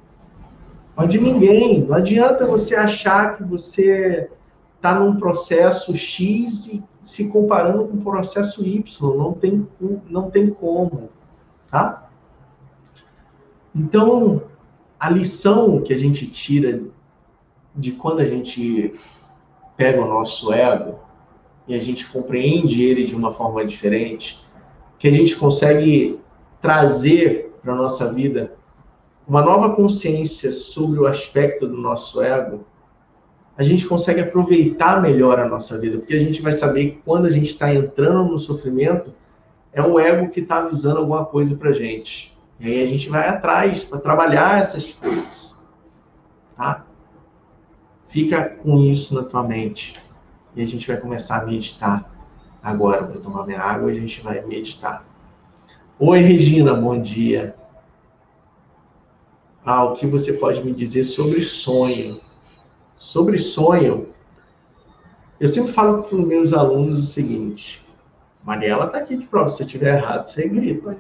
Não 0.97 1.07
de 1.07 1.21
ninguém. 1.21 1.85
Não 1.85 1.95
adianta 1.95 2.45
você 2.45 2.75
achar 2.75 3.37
que 3.37 3.45
você 3.45 4.29
está 4.77 4.99
num 4.99 5.17
processo 5.17 5.95
X 5.95 6.67
e 6.67 6.83
se 7.01 7.29
comparando 7.29 7.85
com 7.85 7.97
o 7.99 8.03
processo 8.03 8.67
Y. 8.67 9.17
Não 9.17 9.33
tem, 9.33 9.67
não 10.11 10.29
tem 10.29 10.51
como. 10.51 11.11
Tá? 11.71 12.11
Então, 13.73 14.43
a 14.99 15.09
lição 15.09 15.81
que 15.81 15.93
a 15.93 15.97
gente 15.97 16.27
tira 16.27 16.83
de 17.75 17.93
quando 17.93 18.21
a 18.21 18.27
gente 18.27 18.95
pega 19.77 20.03
o 20.03 20.09
nosso 20.09 20.53
ego 20.53 20.99
e 21.67 21.75
a 21.75 21.79
gente 21.79 22.07
compreende 22.07 22.85
ele 22.85 23.05
de 23.05 23.15
uma 23.15 23.33
forma 23.33 23.65
diferente, 23.65 24.45
que 24.99 25.09
a 25.09 25.11
gente 25.11 25.37
consegue 25.37 26.21
trazer 26.61 27.53
para 27.63 27.73
a 27.73 27.77
nossa 27.77 28.13
vida 28.13 28.55
uma 29.27 29.43
nova 29.43 29.75
consciência 29.75 30.53
sobre 30.53 30.99
o 30.99 31.07
aspecto 31.07 31.67
do 31.67 31.77
nosso 31.77 32.21
ego, 32.21 32.65
a 33.57 33.63
gente 33.63 33.87
consegue 33.87 34.21
aproveitar 34.21 35.01
melhor 35.01 35.39
a 35.39 35.49
nossa 35.49 35.79
vida, 35.79 35.99
porque 35.99 36.15
a 36.15 36.19
gente 36.19 36.41
vai 36.41 36.53
saber 36.53 36.91
que 36.91 37.03
quando 37.05 37.27
a 37.27 37.31
gente 37.31 37.51
está 37.51 37.73
entrando 37.73 38.31
no 38.31 38.39
sofrimento, 38.39 39.15
é 39.73 39.83
o 39.83 39.99
ego 39.99 40.31
que 40.31 40.41
está 40.41 40.59
avisando 40.59 40.99
alguma 40.99 41.25
coisa 41.25 41.55
para 41.55 41.73
gente. 41.73 42.37
E 42.59 42.67
aí 42.67 42.83
a 42.83 42.87
gente 42.87 43.09
vai 43.09 43.29
atrás 43.29 43.85
para 43.85 43.99
trabalhar 43.99 44.61
essas 44.61 44.93
coisas. 44.93 45.57
Tá? 46.57 46.85
Fica 48.13 48.45
com 48.45 48.79
isso 48.79 49.15
na 49.15 49.23
tua 49.23 49.43
mente. 49.43 49.95
E 50.55 50.61
a 50.61 50.67
gente 50.67 50.87
vai 50.87 50.99
começar 50.99 51.41
a 51.41 51.47
meditar 51.47 52.09
agora. 52.63 53.07
Vou 53.07 53.19
tomar 53.19 53.47
minha 53.47 53.59
água 53.59 53.91
e 53.91 53.97
a 53.97 53.99
gente 53.99 54.21
vai 54.21 54.45
meditar. 54.45 55.03
Oi, 55.99 56.21
Regina, 56.21 56.75
bom 56.75 57.01
dia. 57.01 57.57
Ah, 59.65 59.85
o 59.85 59.95
que 59.95 60.07
você 60.07 60.35
pode 60.35 60.63
me 60.63 60.75
dizer 60.75 61.05
sobre 61.05 61.41
sonho? 61.41 62.21
Sobre 62.99 63.39
sonho, 63.39 64.09
eu 65.41 65.49
sempre 65.49 65.73
falo 65.73 66.03
para 66.03 66.15
os 66.15 66.27
meus 66.27 66.53
alunos 66.53 66.99
o 66.99 67.07
seguinte: 67.07 67.83
Mariela 68.45 68.87
está 68.87 68.99
aqui 68.99 69.17
de 69.17 69.25
prova, 69.25 69.49
se 69.49 69.65
tiver 69.65 69.97
errado, 69.97 70.27
você 70.27 70.47
grita. 70.47 70.95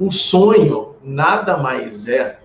O 0.00 0.10
sonho 0.10 0.96
nada 1.00 1.58
mais 1.58 2.08
é, 2.08 2.40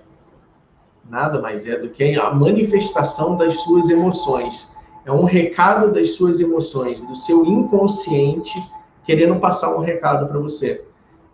nada 1.11 1.41
mais 1.41 1.67
é 1.67 1.77
do 1.77 1.89
que 1.89 2.17
a 2.17 2.31
manifestação 2.33 3.35
das 3.35 3.59
suas 3.61 3.89
emoções. 3.89 4.73
É 5.05 5.11
um 5.11 5.25
recado 5.25 5.91
das 5.91 6.13
suas 6.13 6.39
emoções, 6.39 7.01
do 7.01 7.13
seu 7.13 7.45
inconsciente 7.45 8.57
querendo 9.03 9.35
passar 9.37 9.75
um 9.75 9.81
recado 9.81 10.27
para 10.27 10.39
você. 10.39 10.85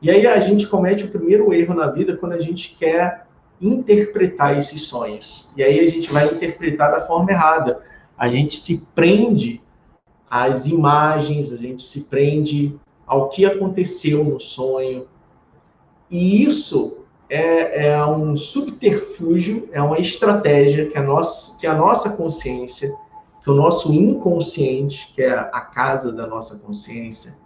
E 0.01 0.09
aí 0.09 0.25
a 0.25 0.39
gente 0.39 0.67
comete 0.67 1.03
o 1.03 1.09
primeiro 1.09 1.53
erro 1.53 1.75
na 1.75 1.87
vida 1.87 2.17
quando 2.17 2.33
a 2.33 2.39
gente 2.39 2.75
quer 2.75 3.27
interpretar 3.61 4.57
esses 4.57 4.81
sonhos. 4.81 5.51
E 5.55 5.63
aí 5.63 5.79
a 5.79 5.87
gente 5.87 6.11
vai 6.11 6.25
interpretar 6.25 6.89
da 6.89 7.01
forma 7.01 7.31
errada. 7.31 7.81
A 8.17 8.27
gente 8.27 8.57
se 8.57 8.83
prende 8.95 9.61
às 10.27 10.65
imagens, 10.65 11.53
a 11.53 11.57
gente 11.57 11.83
se 11.83 12.01
prende 12.05 12.75
ao 13.05 13.29
que 13.29 13.45
aconteceu 13.45 14.23
no 14.23 14.39
sonho. 14.39 15.07
E 16.09 16.43
isso 16.43 17.05
é, 17.29 17.87
é 17.87 18.05
um 18.05 18.35
subterfúgio, 18.37 19.69
é 19.71 19.81
uma 19.81 19.99
estratégia 19.99 20.87
que 20.87 20.97
a 20.97 21.03
nossa, 21.03 21.57
que 21.59 21.67
a 21.67 21.73
nossa 21.73 22.09
consciência 22.09 22.93
que 23.47 23.51
o 23.51 23.55
nosso 23.55 23.93
inconsciente, 23.93 25.09
que 25.15 25.23
é 25.23 25.33
a 25.33 25.61
casa 25.61 26.11
da 26.11 26.27
nossa 26.27 26.59
consciência, 26.59 27.37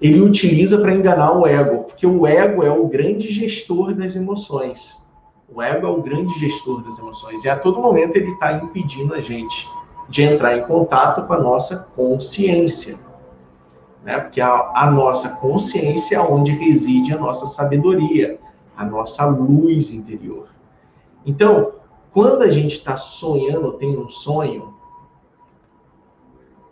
ele 0.00 0.20
utiliza 0.20 0.78
para 0.78 0.94
enganar 0.94 1.32
o 1.32 1.44
ego, 1.48 1.82
porque 1.82 2.06
o 2.06 2.24
ego 2.24 2.62
é 2.62 2.70
o 2.70 2.86
grande 2.86 3.32
gestor 3.32 3.92
das 3.92 4.14
emoções. 4.14 5.04
O 5.52 5.60
ego 5.60 5.84
é 5.84 5.90
o 5.90 6.00
grande 6.00 6.32
gestor 6.38 6.84
das 6.84 6.96
emoções 6.96 7.42
e 7.42 7.48
a 7.48 7.58
todo 7.58 7.80
momento 7.80 8.14
ele 8.14 8.30
está 8.30 8.52
impedindo 8.52 9.12
a 9.12 9.20
gente 9.20 9.68
de 10.08 10.22
entrar 10.22 10.56
em 10.56 10.62
contato 10.62 11.26
com 11.26 11.32
a 11.32 11.40
nossa 11.40 11.88
consciência, 11.96 12.96
né? 14.04 14.16
Porque 14.16 14.40
a, 14.40 14.70
a 14.72 14.88
nossa 14.92 15.28
consciência 15.28 16.18
é 16.18 16.20
onde 16.20 16.52
reside 16.52 17.12
a 17.12 17.18
nossa 17.18 17.46
sabedoria, 17.46 18.38
a 18.80 18.84
nossa 18.86 19.26
luz 19.26 19.90
interior. 19.90 20.48
Então, 21.26 21.74
quando 22.10 22.40
a 22.40 22.48
gente 22.48 22.76
está 22.76 22.96
sonhando, 22.96 23.74
tem 23.74 23.94
um 23.94 24.08
sonho, 24.08 24.74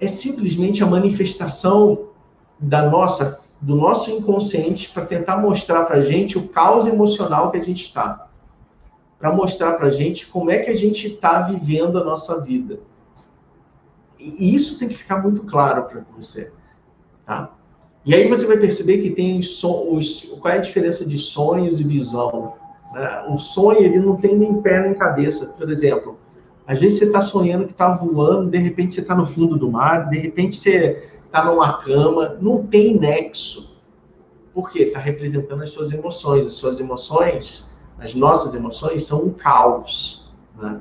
é 0.00 0.07
simplesmente 0.07 0.83
a 0.83 0.87
manifestação 0.87 2.09
da 2.59 2.88
nossa, 2.88 3.41
do 3.61 3.77
nosso 3.77 4.11
inconsciente 4.11 4.88
para 4.88 5.05
tentar 5.05 5.37
mostrar 5.37 5.85
para 5.85 5.97
a 5.99 6.00
gente 6.00 6.38
o 6.38 6.49
caos 6.49 6.87
emocional 6.87 7.50
que 7.50 7.59
a 7.59 7.62
gente 7.62 7.83
está. 7.83 8.31
Para 9.19 9.31
mostrar 9.31 9.75
para 9.75 9.88
a 9.88 9.91
gente 9.91 10.27
como 10.29 10.50
é 10.50 10.61
que 10.61 10.71
a 10.71 10.75
gente 10.75 11.09
está 11.09 11.43
vivendo 11.43 11.99
a 11.99 12.05
nossa 12.05 12.41
vida. 12.41 12.81
E 14.19 14.55
isso 14.55 14.79
tem 14.79 14.88
que 14.88 14.97
ficar 14.97 15.23
muito 15.23 15.43
claro 15.43 15.85
para 15.85 16.03
você. 16.17 16.50
Tá? 17.27 17.53
E 18.05 18.14
aí 18.14 18.28
você 18.28 18.47
vai 18.47 18.57
perceber 18.57 18.99
que 18.99 19.11
tem 19.11 19.43
so, 19.43 19.95
os, 19.95 20.23
qual 20.40 20.55
é 20.55 20.59
a 20.59 20.61
diferença 20.61 21.05
de 21.05 21.19
sonhos 21.19 21.81
e 21.81 21.85
visão. 21.85 22.55
Né? 22.95 23.25
O 23.28 23.38
sonho 23.38 23.81
ele 23.81 23.99
não 23.99 24.17
tem 24.17 24.37
nem 24.37 24.61
pé 24.62 24.81
nem 24.81 24.95
cabeça. 24.95 25.47
Por 25.59 25.71
exemplo, 25.71 26.19
às 26.67 26.78
vezes 26.78 26.99
você 26.99 27.05
está 27.07 27.21
sonhando 27.21 27.67
que 27.67 27.73
está 27.73 27.88
voando, 27.88 28.50
de 28.50 28.59
repente 28.59 28.95
você 28.95 29.00
está 29.00 29.14
no 29.14 29.26
fundo 29.26 29.57
do 29.57 29.71
mar, 29.71 30.09
de 30.09 30.19
repente 30.19 30.57
você 30.57 31.11
está 31.26 31.45
numa 31.45 31.78
cama, 31.78 32.37
não 32.40 32.67
tem 32.67 32.99
nexo. 32.99 33.76
Por 34.55 34.71
quê? 34.71 34.85
Está 34.85 34.99
representando 34.99 35.62
as 35.62 35.71
suas 35.71 35.93
emoções. 35.93 36.47
As 36.47 36.55
suas 36.55 36.81
emoções, 36.81 37.76
as 37.99 38.14
nossas 38.14 38.55
emoções, 38.55 39.05
são 39.05 39.26
um 39.26 39.31
caos. 39.31 40.33
Né? 40.61 40.81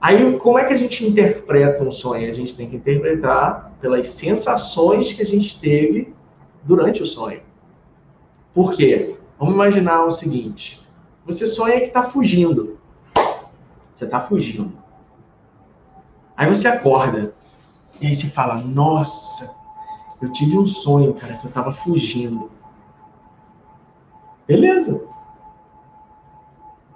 Aí, 0.00 0.38
como 0.38 0.58
é 0.58 0.64
que 0.64 0.72
a 0.72 0.76
gente 0.76 1.06
interpreta 1.06 1.84
um 1.84 1.92
sonho? 1.92 2.30
A 2.30 2.32
gente 2.32 2.56
tem 2.56 2.68
que 2.68 2.76
interpretar 2.76 3.69
pelas 3.80 4.10
sensações 4.10 5.12
que 5.12 5.22
a 5.22 5.26
gente 5.26 5.58
teve 5.58 6.14
durante 6.62 7.02
o 7.02 7.06
sonho. 7.06 7.42
Por 8.52 8.74
quê? 8.74 9.16
Vamos 9.38 9.54
imaginar 9.54 10.04
o 10.04 10.10
seguinte: 10.10 10.86
você 11.24 11.46
sonha 11.46 11.80
que 11.80 11.86
está 11.86 12.02
fugindo. 12.02 12.78
Você 13.94 14.04
está 14.04 14.20
fugindo. 14.20 14.72
Aí 16.36 16.48
você 16.48 16.68
acorda. 16.68 17.34
E 18.00 18.06
aí 18.06 18.14
você 18.14 18.26
fala: 18.28 18.56
Nossa, 18.56 19.54
eu 20.20 20.30
tive 20.32 20.58
um 20.58 20.66
sonho, 20.66 21.14
cara, 21.14 21.36
que 21.36 21.46
eu 21.46 21.48
estava 21.48 21.72
fugindo. 21.72 22.50
Beleza. 24.46 25.06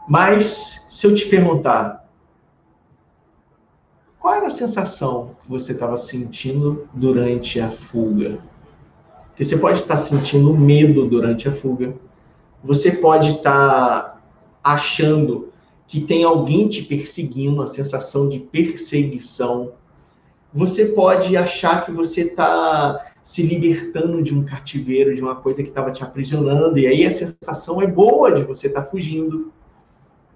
Mas 0.09 0.87
se 0.91 1.07
eu 1.07 1.15
te 1.15 1.27
perguntar, 1.27 2.04
era 4.45 4.47
a 4.47 4.51
sensação 4.51 5.37
que 5.43 5.49
você 5.49 5.73
estava 5.73 5.97
sentindo 5.97 6.87
durante 6.93 7.59
a 7.61 7.71
fuga? 7.71 8.39
Porque 9.29 9.45
você 9.45 9.57
pode 9.57 9.79
estar 9.79 9.97
sentindo 9.97 10.55
medo 10.55 11.09
durante 11.09 11.49
a 11.49 11.53
fuga. 11.53 11.95
Você 12.63 12.93
pode 12.93 13.31
estar 13.31 14.23
achando 14.63 15.49
que 15.87 16.01
tem 16.01 16.25
alguém 16.25 16.69
te 16.69 16.83
perseguindo, 16.83 17.63
a 17.63 17.67
sensação 17.67 18.29
de 18.29 18.39
perseguição. 18.39 19.73
Você 20.53 20.87
pode 20.87 21.37
achar 21.37 21.85
que 21.85 21.91
você 21.91 22.23
está 22.23 23.13
se 23.23 23.43
libertando 23.43 24.23
de 24.23 24.35
um 24.35 24.45
cativeiro, 24.45 25.15
de 25.15 25.23
uma 25.23 25.37
coisa 25.37 25.63
que 25.63 25.69
estava 25.71 25.91
te 25.91 26.03
aprisionando, 26.03 26.79
e 26.79 26.87
aí 26.87 27.07
a 27.07 27.11
sensação 27.11 27.81
é 27.81 27.87
boa 27.87 28.31
de 28.33 28.43
você 28.43 28.67
estar 28.67 28.83
tá 28.83 28.91
fugindo. 28.91 29.51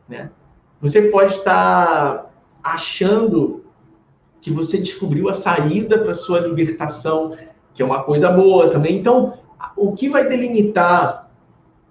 Né? 0.08 0.30
Você 0.80 1.02
pode 1.02 1.34
estar 1.34 2.32
achando 2.62 3.67
que 4.48 4.54
você 4.54 4.78
descobriu 4.78 5.28
a 5.28 5.34
saída 5.34 5.98
para 5.98 6.14
sua 6.14 6.40
libertação, 6.40 7.36
que 7.74 7.82
é 7.82 7.84
uma 7.84 8.02
coisa 8.02 8.30
boa 8.30 8.70
também. 8.70 8.98
Então, 8.98 9.34
o 9.76 9.92
que 9.92 10.08
vai 10.08 10.26
delimitar 10.26 11.30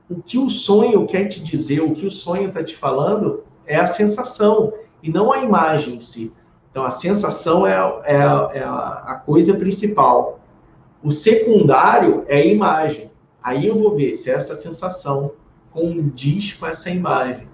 o 0.10 0.22
que 0.22 0.38
o 0.38 0.50
sonho 0.50 1.06
quer 1.06 1.26
te 1.28 1.40
dizer, 1.40 1.82
o 1.82 1.94
que 1.94 2.06
o 2.06 2.12
sonho 2.12 2.48
está 2.48 2.64
te 2.64 2.76
falando, 2.76 3.44
é 3.66 3.76
a 3.76 3.86
sensação 3.86 4.74
e 5.04 5.12
não 5.12 5.32
a 5.32 5.40
imagem 5.40 5.96
em 5.96 6.02
si. 6.02 6.34
Então, 6.72 6.84
a 6.84 6.90
sensação 6.90 7.68
é, 7.68 7.76
é, 8.06 8.16
é 8.16 8.64
a 8.64 9.22
coisa 9.24 9.54
principal. 9.54 10.40
O 11.04 11.12
secundário 11.12 12.24
é 12.28 12.38
a 12.38 12.46
imagem. 12.46 13.12
Aí 13.44 13.68
eu 13.68 13.78
vou 13.78 13.96
ver 13.96 14.16
se 14.16 14.32
essa 14.32 14.56
sensação 14.56 15.34
condiz 15.72 16.54
com 16.54 16.66
essa 16.66 16.90
imagem. 16.90 17.48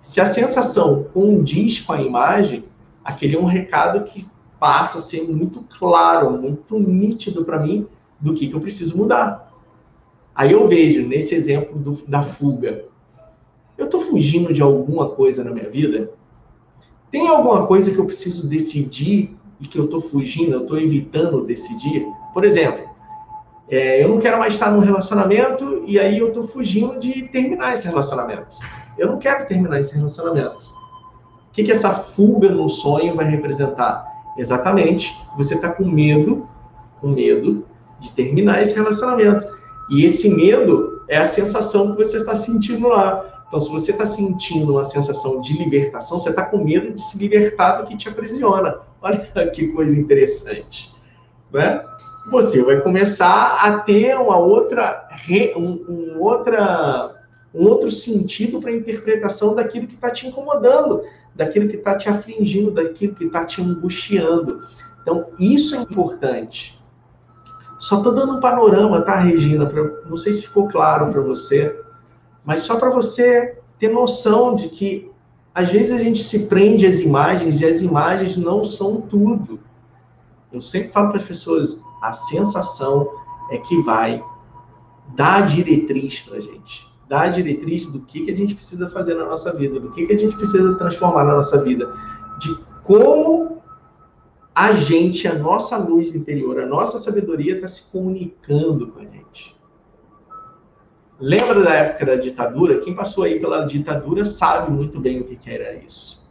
Se 0.00 0.20
a 0.20 0.26
sensação 0.26 1.04
condiz 1.12 1.78
com 1.80 1.92
a 1.92 2.02
imagem, 2.02 2.64
aquele 3.04 3.36
é 3.36 3.38
um 3.38 3.44
recado 3.44 4.02
que 4.04 4.26
passa 4.58 4.98
a 4.98 5.02
ser 5.02 5.22
muito 5.28 5.64
claro, 5.78 6.32
muito 6.32 6.78
nítido 6.78 7.44
para 7.44 7.58
mim 7.58 7.86
do 8.20 8.34
que, 8.34 8.48
que 8.48 8.54
eu 8.54 8.60
preciso 8.60 8.96
mudar. 8.96 9.52
Aí 10.34 10.52
eu 10.52 10.66
vejo, 10.68 11.06
nesse 11.06 11.34
exemplo 11.34 11.78
do, 11.78 11.92
da 12.06 12.22
fuga, 12.22 12.84
eu 13.76 13.86
estou 13.86 14.00
fugindo 14.00 14.52
de 14.52 14.62
alguma 14.62 15.08
coisa 15.08 15.44
na 15.44 15.50
minha 15.50 15.68
vida? 15.68 16.10
Tem 17.10 17.28
alguma 17.28 17.66
coisa 17.66 17.90
que 17.90 17.98
eu 17.98 18.04
preciso 18.04 18.46
decidir 18.46 19.36
e 19.60 19.66
que 19.66 19.78
eu 19.78 19.84
estou 19.84 20.00
fugindo, 20.00 20.52
eu 20.52 20.62
estou 20.62 20.78
evitando 20.78 21.44
decidir? 21.44 22.06
Por 22.34 22.44
exemplo, 22.44 22.88
é, 23.68 24.02
eu 24.02 24.08
não 24.08 24.18
quero 24.18 24.38
mais 24.38 24.54
estar 24.54 24.70
num 24.70 24.80
relacionamento 24.80 25.84
e 25.86 25.98
aí 25.98 26.18
eu 26.18 26.28
estou 26.28 26.46
fugindo 26.46 26.98
de 26.98 27.28
terminar 27.28 27.74
esse 27.74 27.86
relacionamento. 27.86 28.56
Eu 28.96 29.08
não 29.08 29.18
quero 29.18 29.46
terminar 29.46 29.78
esse 29.78 29.94
relacionamento. 29.94 30.66
O 31.48 31.52
que, 31.52 31.64
que 31.64 31.72
essa 31.72 31.94
fuga 31.94 32.48
no 32.48 32.68
sonho 32.68 33.14
vai 33.14 33.28
representar? 33.28 34.07
Exatamente, 34.38 35.12
você 35.36 35.56
está 35.56 35.68
com 35.68 35.84
medo, 35.84 36.48
com 37.00 37.08
medo 37.08 37.66
de 37.98 38.12
terminar 38.12 38.62
esse 38.62 38.74
relacionamento. 38.74 39.44
E 39.90 40.04
esse 40.04 40.28
medo 40.28 41.02
é 41.08 41.18
a 41.18 41.26
sensação 41.26 41.90
que 41.90 42.04
você 42.04 42.18
está 42.18 42.36
sentindo 42.36 42.88
lá. 42.88 43.44
Então, 43.48 43.58
se 43.58 43.70
você 43.70 43.90
está 43.90 44.06
sentindo 44.06 44.72
uma 44.72 44.84
sensação 44.84 45.40
de 45.40 45.54
libertação, 45.54 46.18
você 46.18 46.28
está 46.28 46.44
com 46.44 46.62
medo 46.62 46.92
de 46.94 47.02
se 47.02 47.18
libertar 47.18 47.80
do 47.80 47.88
que 47.88 47.96
te 47.96 48.08
aprisiona. 48.08 48.78
Olha 49.02 49.50
que 49.50 49.68
coisa 49.68 49.98
interessante. 49.98 50.94
Né? 51.52 51.82
Você 52.30 52.62
vai 52.62 52.80
começar 52.80 53.58
a 53.64 53.78
ter 53.80 54.14
uma 54.16 54.36
outra, 54.36 55.08
um, 55.56 55.84
um 55.88 56.20
outra, 56.20 57.10
um 57.54 57.66
outro 57.66 57.90
sentido 57.90 58.60
para 58.60 58.70
a 58.70 58.76
interpretação 58.76 59.54
daquilo 59.54 59.86
que 59.86 59.94
está 59.94 60.10
te 60.10 60.26
incomodando, 60.26 61.02
daquilo 61.34 61.68
que 61.68 61.76
está 61.76 61.96
te 61.96 62.08
afligindo, 62.08 62.70
daquilo 62.70 63.14
que 63.14 63.24
está 63.24 63.44
te 63.44 63.62
angustiando. 63.62 64.62
Então, 65.02 65.26
isso 65.38 65.74
é 65.76 65.78
importante. 65.78 66.78
Só 67.78 67.98
estou 67.98 68.12
dando 68.12 68.36
um 68.36 68.40
panorama, 68.40 69.02
tá, 69.02 69.20
Regina? 69.20 69.66
Pra, 69.66 69.84
não 70.08 70.16
sei 70.16 70.32
se 70.32 70.42
ficou 70.42 70.68
claro 70.68 71.12
para 71.12 71.20
você, 71.20 71.80
mas 72.44 72.62
só 72.62 72.76
para 72.76 72.90
você 72.90 73.58
ter 73.78 73.88
noção 73.88 74.56
de 74.56 74.68
que 74.68 75.10
às 75.54 75.70
vezes 75.70 75.92
a 75.92 75.98
gente 75.98 76.22
se 76.22 76.46
prende 76.46 76.86
às 76.86 77.00
imagens 77.00 77.60
e 77.60 77.66
as 77.66 77.80
imagens 77.80 78.36
não 78.36 78.64
são 78.64 79.00
tudo. 79.00 79.60
Eu 80.52 80.60
sempre 80.60 80.88
falo 80.88 81.08
para 81.08 81.18
as 81.18 81.24
pessoas: 81.24 81.80
a 82.02 82.12
sensação 82.12 83.08
é 83.50 83.58
que 83.58 83.80
vai 83.82 84.22
dar 85.14 85.46
diretriz 85.46 86.20
para 86.20 86.38
a 86.38 86.40
gente 86.40 86.87
dar 87.08 87.22
a 87.22 87.28
diretriz 87.28 87.86
do 87.86 88.00
que, 88.00 88.24
que 88.24 88.30
a 88.30 88.36
gente 88.36 88.54
precisa 88.54 88.88
fazer 88.90 89.14
na 89.14 89.24
nossa 89.24 89.52
vida, 89.54 89.80
do 89.80 89.90
que, 89.90 90.06
que 90.06 90.12
a 90.12 90.18
gente 90.18 90.36
precisa 90.36 90.74
transformar 90.74 91.24
na 91.24 91.36
nossa 91.36 91.62
vida, 91.62 91.92
de 92.38 92.56
como 92.84 93.62
a 94.54 94.72
gente, 94.72 95.26
a 95.28 95.34
nossa 95.34 95.76
luz 95.76 96.14
interior, 96.14 96.60
a 96.60 96.66
nossa 96.66 96.98
sabedoria 96.98 97.54
está 97.54 97.68
se 97.68 97.82
comunicando 97.84 98.88
com 98.88 99.00
a 99.00 99.04
gente. 99.04 99.56
Lembra 101.20 101.62
da 101.62 101.74
época 101.74 102.06
da 102.06 102.14
ditadura? 102.16 102.80
Quem 102.80 102.94
passou 102.94 103.24
aí 103.24 103.40
pela 103.40 103.64
ditadura 103.66 104.24
sabe 104.24 104.70
muito 104.70 105.00
bem 105.00 105.20
o 105.20 105.24
que, 105.24 105.36
que 105.36 105.50
era 105.50 105.74
isso. 105.74 106.28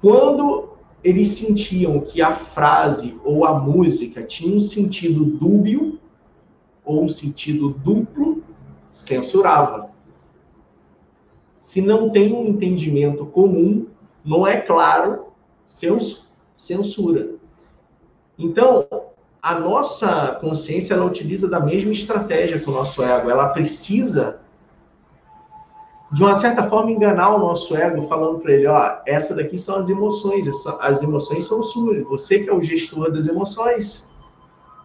Quando 0.00 0.70
eles 1.02 1.28
sentiam 1.28 2.00
que 2.00 2.20
a 2.20 2.34
frase 2.34 3.18
ou 3.24 3.44
a 3.44 3.58
música 3.58 4.22
tinha 4.22 4.54
um 4.54 4.60
sentido 4.60 5.24
dúbio 5.24 5.98
ou 6.84 7.04
um 7.04 7.08
sentido 7.08 7.70
duplo, 7.70 8.37
censurava. 8.98 9.90
Se 11.60 11.80
não 11.80 12.10
tem 12.10 12.32
um 12.34 12.48
entendimento 12.48 13.24
comum, 13.26 13.86
não 14.24 14.46
é 14.46 14.60
claro, 14.60 15.26
censura. 16.56 17.36
Então, 18.36 18.86
a 19.40 19.58
nossa 19.58 20.36
consciência 20.40 20.94
ela 20.94 21.04
utiliza 21.04 21.48
da 21.48 21.60
mesma 21.60 21.92
estratégia 21.92 22.58
que 22.58 22.68
o 22.68 22.72
nosso 22.72 23.02
ego. 23.02 23.30
Ela 23.30 23.50
precisa, 23.50 24.40
de 26.10 26.22
uma 26.22 26.34
certa 26.34 26.64
forma, 26.64 26.90
enganar 26.90 27.36
o 27.36 27.38
nosso 27.38 27.76
ego, 27.76 28.02
falando 28.08 28.40
para 28.40 28.52
ele: 28.52 28.66
ó, 28.66 28.96
essa 29.06 29.34
daqui 29.34 29.56
são 29.56 29.76
as 29.76 29.88
emoções, 29.88 30.46
as 30.80 31.02
emoções 31.02 31.46
são 31.46 31.62
suas. 31.62 32.02
Você 32.02 32.40
que 32.40 32.50
é 32.50 32.52
o 32.52 32.62
gestor 32.62 33.12
das 33.12 33.28
emoções, 33.28 34.12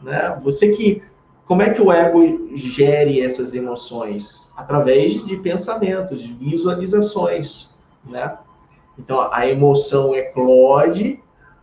né? 0.04 0.40
Você 0.44 0.74
que 0.74 1.02
como 1.46 1.62
é 1.62 1.70
que 1.70 1.82
o 1.82 1.92
ego 1.92 2.56
gere 2.56 3.22
essas 3.22 3.54
emoções? 3.54 4.52
Através 4.56 5.26
de 5.26 5.38
pensamentos, 5.38 6.22
de 6.22 6.34
visualizações, 6.34 7.74
né? 8.06 8.38
Então, 8.98 9.28
a 9.32 9.48
emoção 9.48 10.16
eclode 10.16 11.20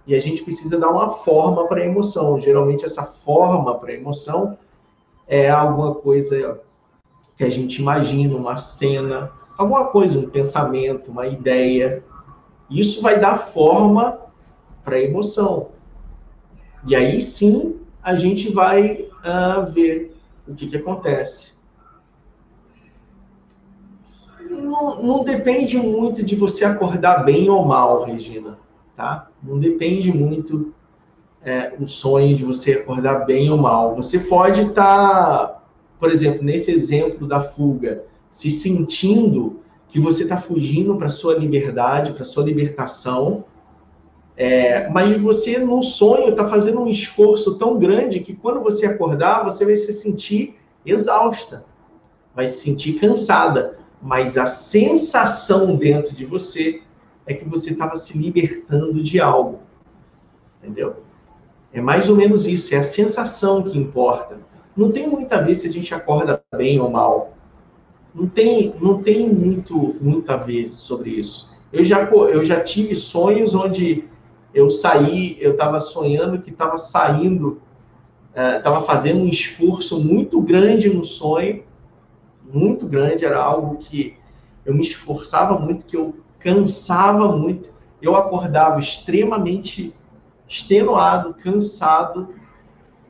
e 0.07 0.15
a 0.15 0.21
gente 0.21 0.43
precisa 0.43 0.79
dar 0.79 0.91
uma 0.91 1.11
forma 1.11 1.67
para 1.67 1.81
a 1.81 1.85
emoção. 1.85 2.41
Geralmente, 2.41 2.85
essa 2.85 3.05
forma 3.05 3.75
para 3.77 3.93
a 3.93 3.95
emoção 3.95 4.59
é 5.27 5.49
alguma 5.49 5.95
coisa 5.95 6.61
que 7.37 7.45
a 7.45 7.49
gente 7.49 7.81
imagina, 7.81 8.37
uma 8.37 8.57
cena, 8.57 9.31
alguma 9.57 9.87
coisa, 9.87 10.19
um 10.19 10.29
pensamento, 10.29 11.11
uma 11.11 11.27
ideia. 11.27 12.05
Isso 12.69 13.01
vai 13.01 13.19
dar 13.19 13.39
forma 13.39 14.19
para 14.85 14.97
a 14.97 15.01
emoção. 15.01 15.69
E 16.87 16.97
aí 16.97 17.21
sim 17.21 17.79
a 18.03 18.17
gente 18.17 18.51
vai 18.51 19.10
uh, 19.25 19.71
ver 19.71 20.17
o 20.47 20.55
que, 20.55 20.67
que 20.67 20.77
acontece. 20.77 21.55
Não, 24.49 25.03
não 25.03 25.25
depende 25.25 25.77
muito 25.79 26.25
de 26.25 26.35
você 26.35 26.65
acordar 26.65 27.25
bem 27.25 27.49
ou 27.49 27.65
mal, 27.65 28.05
Regina, 28.05 28.59
tá? 28.97 29.29
Não 29.43 29.59
depende 29.59 30.13
muito 30.13 30.75
é, 31.43 31.73
o 31.79 31.87
sonho 31.87 32.37
de 32.37 32.45
você 32.45 32.73
acordar 32.73 33.27
bem 33.27 33.51
ou 33.51 33.57
mal. 33.57 33.95
Você 33.97 34.19
pode 34.19 34.63
estar, 34.63 35.47
tá, 35.47 35.63
por 35.99 36.11
exemplo, 36.11 36.43
nesse 36.43 36.71
exemplo 36.71 37.27
da 37.27 37.41
fuga, 37.41 38.05
se 38.31 38.51
sentindo 38.51 39.61
que 39.89 39.99
você 39.99 40.23
está 40.23 40.37
fugindo 40.37 40.97
para 40.97 41.09
sua 41.09 41.35
liberdade, 41.35 42.13
para 42.13 42.25
sua 42.25 42.45
libertação, 42.45 43.45
é, 44.43 44.89
mas 44.89 45.15
você, 45.19 45.59
no 45.59 45.83
sonho, 45.83 46.31
está 46.31 46.49
fazendo 46.49 46.81
um 46.81 46.89
esforço 46.89 47.59
tão 47.59 47.79
grande 47.79 48.21
que 48.21 48.35
quando 48.35 48.63
você 48.63 48.87
acordar, 48.87 49.45
você 49.45 49.67
vai 49.67 49.77
se 49.77 49.93
sentir 49.93 50.57
exausta, 50.83 51.67
vai 52.35 52.47
se 52.47 52.59
sentir 52.59 52.95
cansada. 52.95 53.79
Mas 54.01 54.39
a 54.39 54.47
sensação 54.47 55.77
dentro 55.77 56.17
de 56.17 56.25
você 56.25 56.81
é 57.27 57.35
que 57.35 57.47
você 57.47 57.73
estava 57.73 57.97
se 57.97 58.17
libertando 58.17 59.03
de 59.03 59.21
algo. 59.21 59.59
Entendeu? 60.63 60.97
É 61.71 61.83
mais 61.83 62.09
ou 62.09 62.17
menos 62.17 62.47
isso, 62.47 62.75
é 62.75 62.79
a 62.79 62.83
sensação 62.83 63.63
que 63.63 63.77
importa. 63.77 64.39
Não 64.75 64.91
tem 64.91 65.07
muita 65.07 65.43
vez 65.43 65.59
se 65.59 65.67
a 65.67 65.71
gente 65.71 65.95
acorda 65.95 66.43
bem 66.57 66.81
ou 66.81 66.89
mal. 66.89 67.35
Não 68.15 68.27
tem, 68.27 68.75
não 68.81 69.03
tem 69.03 69.29
muito, 69.29 69.97
muito 70.01 70.33
a 70.33 70.39
ver 70.39 70.69
sobre 70.69 71.11
isso. 71.11 71.55
Eu 71.71 71.85
já, 71.85 72.05
eu 72.05 72.43
já 72.43 72.59
tive 72.61 72.97
sonhos 72.97 73.55
onde 73.55 74.09
eu 74.53 74.69
saí, 74.69 75.37
eu 75.41 75.53
estava 75.53 75.79
sonhando 75.79 76.41
que 76.41 76.51
estava 76.51 76.77
saindo, 76.77 77.61
estava 78.35 78.79
é, 78.79 78.83
fazendo 78.83 79.23
um 79.23 79.29
esforço 79.29 80.01
muito 80.01 80.41
grande 80.41 80.89
no 80.89 81.05
sonho, 81.05 81.63
muito 82.53 82.87
grande, 82.87 83.25
era 83.25 83.41
algo 83.41 83.77
que 83.77 84.17
eu 84.65 84.75
me 84.75 84.83
esforçava 84.83 85.59
muito, 85.59 85.85
que 85.85 85.97
eu 85.97 86.17
cansava 86.39 87.37
muito, 87.37 87.73
eu 88.03 88.17
acordava 88.17 88.81
extremamente 88.81 89.95
extenuado, 90.49 91.35
cansado, 91.35 92.35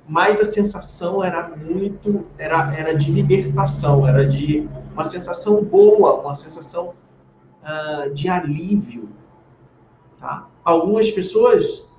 mas 0.07 0.41
a 0.41 0.45
sensação 0.45 1.23
era 1.23 1.49
muito, 1.49 2.27
era, 2.37 2.75
era 2.77 2.95
de 2.95 3.11
libertação, 3.11 4.07
era 4.07 4.27
de 4.27 4.69
uma 4.93 5.05
sensação 5.05 5.65
boa, 5.65 6.21
uma 6.21 6.35
sensação 6.35 6.95
uh, 7.63 8.13
de 8.13 8.29
alívio, 8.29 9.09
tá? 10.19 10.50
Algumas 10.65 11.11
pessoas 11.11 11.91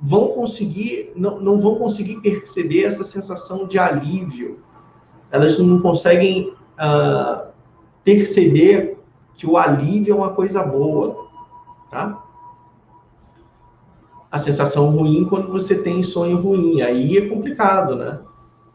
vão 0.00 0.28
conseguir, 0.28 1.12
não, 1.16 1.40
não 1.40 1.60
vão 1.60 1.76
conseguir 1.76 2.20
perceber 2.20 2.84
essa 2.84 3.04
sensação 3.04 3.66
de 3.66 3.78
alívio. 3.78 4.60
Elas 5.30 5.58
não 5.58 5.80
conseguem 5.80 6.52
uh, 6.78 7.48
perceber 8.02 8.98
que 9.34 9.46
o 9.46 9.56
alívio 9.56 10.12
é 10.12 10.16
uma 10.16 10.30
coisa 10.30 10.62
boa, 10.62 11.28
tá? 11.90 12.24
a 14.34 14.38
sensação 14.40 14.90
ruim 14.90 15.24
quando 15.26 15.48
você 15.52 15.76
tem 15.76 16.02
sonho 16.02 16.38
ruim. 16.38 16.82
Aí 16.82 17.16
é 17.16 17.28
complicado, 17.28 17.94
né? 17.94 18.18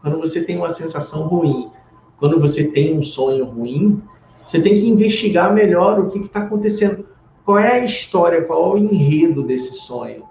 Quando 0.02 0.18
você 0.18 0.42
tem 0.42 0.56
uma 0.56 0.70
sensação 0.70 1.28
ruim, 1.28 1.70
quando 2.18 2.40
você 2.40 2.72
tem 2.72 2.98
um 2.98 3.04
sonho 3.04 3.44
ruim, 3.44 4.02
você 4.46 4.62
tem 4.62 4.76
que 4.76 4.88
investigar 4.88 5.54
melhor 5.54 6.00
o 6.00 6.08
que 6.08 6.20
está 6.20 6.44
acontecendo. 6.44 7.06
Qual 7.50 7.58
é 7.58 7.80
a 7.80 7.84
história, 7.84 8.44
qual 8.44 8.62
é 8.62 8.74
o 8.76 8.78
enredo 8.78 9.42
desse 9.42 9.74
sonho? 9.74 10.24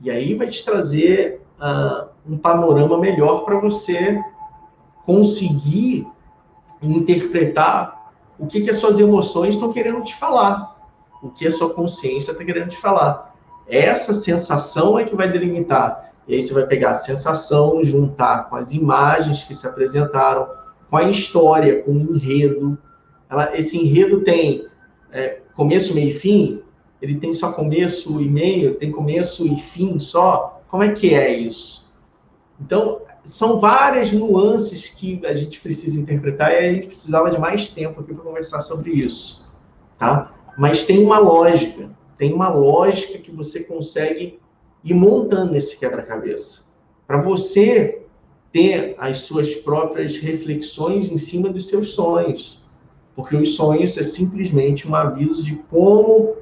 E 0.00 0.10
aí 0.10 0.34
vai 0.34 0.48
te 0.48 0.64
trazer 0.64 1.40
uh, 1.56 2.08
um 2.28 2.36
panorama 2.36 2.98
melhor 2.98 3.44
para 3.44 3.60
você 3.60 4.20
conseguir 5.06 6.04
interpretar 6.82 8.12
o 8.36 8.48
que, 8.48 8.60
que 8.60 8.70
as 8.70 8.78
suas 8.78 8.98
emoções 8.98 9.54
estão 9.54 9.72
querendo 9.72 10.02
te 10.02 10.16
falar, 10.16 10.76
o 11.22 11.30
que 11.30 11.46
a 11.46 11.50
sua 11.52 11.72
consciência 11.72 12.32
está 12.32 12.44
querendo 12.44 12.70
te 12.70 12.78
falar. 12.78 13.36
Essa 13.68 14.12
sensação 14.12 14.98
é 14.98 15.04
que 15.04 15.14
vai 15.14 15.30
delimitar. 15.30 16.10
E 16.26 16.34
aí 16.34 16.42
você 16.42 16.52
vai 16.52 16.66
pegar 16.66 16.90
a 16.90 16.94
sensação, 16.94 17.84
juntar 17.84 18.48
com 18.50 18.56
as 18.56 18.72
imagens 18.72 19.44
que 19.44 19.54
se 19.54 19.64
apresentaram, 19.64 20.48
com 20.90 20.96
a 20.96 21.04
história, 21.04 21.84
com 21.84 21.92
o 21.92 22.16
enredo. 22.16 22.76
Ela, 23.30 23.56
esse 23.56 23.78
enredo 23.78 24.22
tem 24.24 24.66
é, 25.12 25.38
começo, 25.54 25.94
meio 25.94 26.08
e 26.08 26.12
fim? 26.12 26.63
Ele 27.00 27.16
tem 27.16 27.32
só 27.32 27.52
começo 27.52 28.20
e 28.20 28.28
meio? 28.28 28.74
Tem 28.76 28.90
começo 28.90 29.46
e 29.46 29.60
fim 29.60 29.98
só? 29.98 30.62
Como 30.68 30.82
é 30.82 30.92
que 30.92 31.14
é 31.14 31.32
isso? 31.36 31.90
Então, 32.60 33.02
são 33.24 33.58
várias 33.58 34.12
nuances 34.12 34.88
que 34.88 35.20
a 35.24 35.34
gente 35.34 35.60
precisa 35.60 36.00
interpretar 36.00 36.52
e 36.52 36.56
a 36.56 36.72
gente 36.72 36.86
precisava 36.88 37.30
de 37.30 37.38
mais 37.38 37.68
tempo 37.68 38.00
aqui 38.00 38.12
para 38.12 38.22
conversar 38.22 38.60
sobre 38.60 38.92
isso, 38.92 39.46
tá? 39.98 40.34
Mas 40.56 40.84
tem 40.84 41.02
uma 41.02 41.18
lógica, 41.18 41.90
tem 42.16 42.32
uma 42.32 42.48
lógica 42.48 43.18
que 43.18 43.30
você 43.30 43.60
consegue 43.60 44.38
ir 44.84 44.94
montando 44.94 45.56
esse 45.56 45.76
quebra-cabeça. 45.76 46.64
Para 47.06 47.20
você 47.20 48.04
ter 48.54 48.94
as 48.98 49.18
suas 49.18 49.52
próprias 49.52 50.16
reflexões 50.16 51.10
em 51.10 51.18
cima 51.18 51.48
dos 51.48 51.66
seus 51.66 51.88
sonhos. 51.88 52.64
Porque 53.16 53.34
os 53.34 53.56
sonhos 53.56 53.98
é 53.98 54.02
simplesmente 54.04 54.88
um 54.88 54.94
aviso 54.94 55.42
de 55.42 55.56
como 55.68 56.36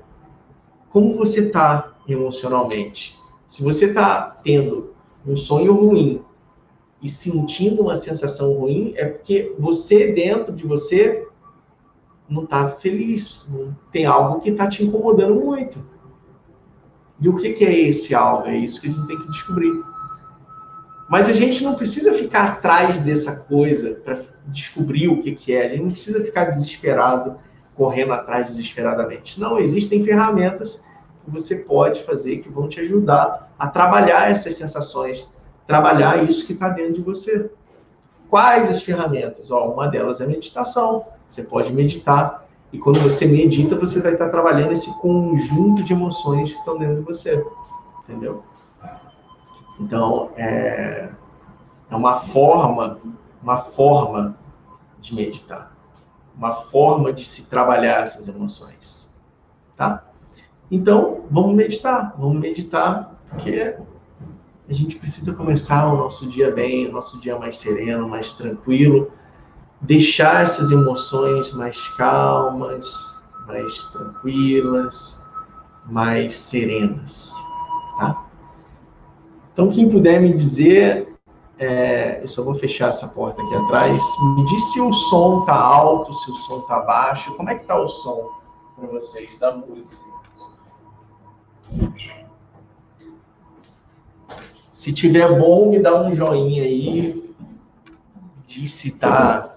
como 0.92 1.16
você 1.16 1.40
está 1.40 1.94
emocionalmente. 2.07 3.18
Se 3.48 3.62
você 3.62 3.87
está 3.87 4.38
tendo 4.44 4.92
um 5.26 5.37
sonho 5.37 5.72
ruim 5.72 6.22
e 7.02 7.09
sentindo 7.09 7.83
uma 7.83 7.96
sensação 7.96 8.52
ruim, 8.52 8.92
é 8.96 9.07
porque 9.07 9.55
você, 9.59 10.12
dentro 10.12 10.52
de 10.52 10.66
você, 10.66 11.26
não 12.28 12.44
está 12.44 12.70
feliz. 12.70 13.48
Não 13.50 13.76
tem 13.90 14.05
algo 14.05 14.40
que 14.40 14.50
está 14.50 14.68
te 14.68 14.85
incomodando 14.85 15.35
muito. 15.35 15.85
E 17.20 17.28
o 17.28 17.37
que, 17.37 17.52
que 17.52 17.64
é 17.64 17.88
esse 17.88 18.14
algo? 18.14 18.46
É 18.46 18.57
isso 18.57 18.81
que 18.81 18.88
a 18.88 18.90
gente 18.90 19.07
tem 19.07 19.18
que 19.18 19.28
descobrir. 19.28 19.72
Mas 21.09 21.28
a 21.28 21.33
gente 21.33 21.62
não 21.62 21.74
precisa 21.74 22.12
ficar 22.14 22.52
atrás 22.52 22.98
dessa 22.98 23.37
coisa 23.37 24.00
para 24.05 24.22
descobrir 24.46 25.09
o 25.09 25.20
que, 25.20 25.35
que 25.35 25.52
é. 25.55 25.66
A 25.66 25.68
gente 25.68 25.83
não 25.83 25.90
precisa 25.90 26.22
ficar 26.22 26.46
desesperado, 26.46 27.38
correndo 27.77 28.13
atrás 28.13 28.49
desesperadamente. 28.49 29.41
Não, 29.41 29.59
existem 29.59 30.05
ferramentas 30.05 30.85
que 31.25 31.31
você 31.31 31.57
pode 31.57 32.03
fazer 32.03 32.39
que 32.39 32.49
vão 32.49 32.69
te 32.69 32.81
ajudar 32.81 33.53
a 33.59 33.69
trabalhar 33.69 34.31
essas 34.31 34.57
sensações, 34.57 35.37
trabalhar 35.67 36.25
isso 36.29 36.47
que 36.47 36.53
está 36.53 36.69
dentro 36.69 36.95
de 36.95 37.03
você. 37.03 37.51
Quais 38.29 38.71
as 38.71 38.83
ferramentas? 38.83 39.51
Ó, 39.51 39.73
uma 39.73 39.89
delas 39.89 40.21
é 40.21 40.25
a 40.25 40.29
meditação. 40.29 41.07
Você 41.29 41.43
pode 41.43 41.73
meditar. 41.73 42.47
E 42.73 42.79
quando 42.79 42.99
você 43.01 43.27
medita, 43.27 43.77
você 43.77 44.01
vai 44.01 44.15
estar 44.15 44.31
trabalhando 44.31 44.73
esse 44.73 44.91
conjunto 45.01 45.83
de 45.83 45.93
emoções 45.93 46.53
que 46.53 46.59
estão 46.59 46.79
dentro 46.79 46.97
de 46.97 47.03
você. 47.03 47.45
Entendeu? 48.03 48.43
Então, 49.79 50.31
é, 50.37 51.11
é 51.91 51.97
uma 51.97 52.21
forma, 52.21 52.99
uma 53.43 53.59
forma 53.59 54.37
de 55.01 55.15
meditar. 55.15 55.73
Uma 56.37 56.55
forma 56.55 57.12
de 57.12 57.25
se 57.25 57.45
trabalhar 57.45 58.03
essas 58.03 58.27
emoções. 58.29 59.12
Tá? 59.77 60.05
Então, 60.71 61.25
vamos 61.31 61.55
meditar. 61.55 62.14
Vamos 62.18 62.40
meditar, 62.40 63.14
porque 63.29 63.77
a 64.68 64.73
gente 64.73 64.97
precisa 64.97 65.35
começar 65.35 65.92
o 65.92 65.97
nosso 65.97 66.27
dia 66.27 66.51
bem, 66.51 66.88
o 66.88 66.92
nosso 66.92 67.21
dia 67.21 67.38
mais 67.38 67.57
sereno, 67.57 68.09
mais 68.09 68.33
tranquilo, 68.35 69.11
deixar 69.81 70.45
essas 70.45 70.71
emoções 70.71 71.53
mais 71.53 71.88
calmas, 71.88 73.21
mais 73.47 73.85
tranquilas, 73.87 75.23
mais 75.85 76.35
serenas, 76.35 77.35
tá? 77.99 78.25
Então, 79.53 79.68
quem 79.68 79.88
puder 79.88 80.21
me 80.21 80.33
dizer, 80.33 81.12
é, 81.62 82.20
eu 82.20 82.27
só 82.27 82.42
vou 82.42 82.55
fechar 82.55 82.88
essa 82.88 83.07
porta 83.07 83.40
aqui 83.40 83.55
atrás, 83.55 84.03
me 84.37 84.44
diz 84.46 84.72
se 84.72 84.81
o 84.81 84.92
som 84.92 85.44
tá 85.44 85.55
alto, 85.55 86.12
se 86.12 86.31
o 86.31 86.35
som 86.35 86.61
tá 86.62 86.81
baixo, 86.81 87.33
como 87.37 87.51
é 87.51 87.55
que 87.55 87.64
tá 87.64 87.79
o 87.79 87.88
som 87.88 88.31
para 88.75 88.88
vocês 88.88 89.38
da 89.38 89.55
música? 89.55 90.03
Se 94.72 94.92
tiver 94.92 95.38
bom, 95.38 95.70
me 95.70 95.79
dá 95.79 96.03
um 96.03 96.12
joinha 96.12 96.64
aí. 96.64 97.33
Diz 98.46 98.75
se 98.75 98.90
tá 98.98 99.53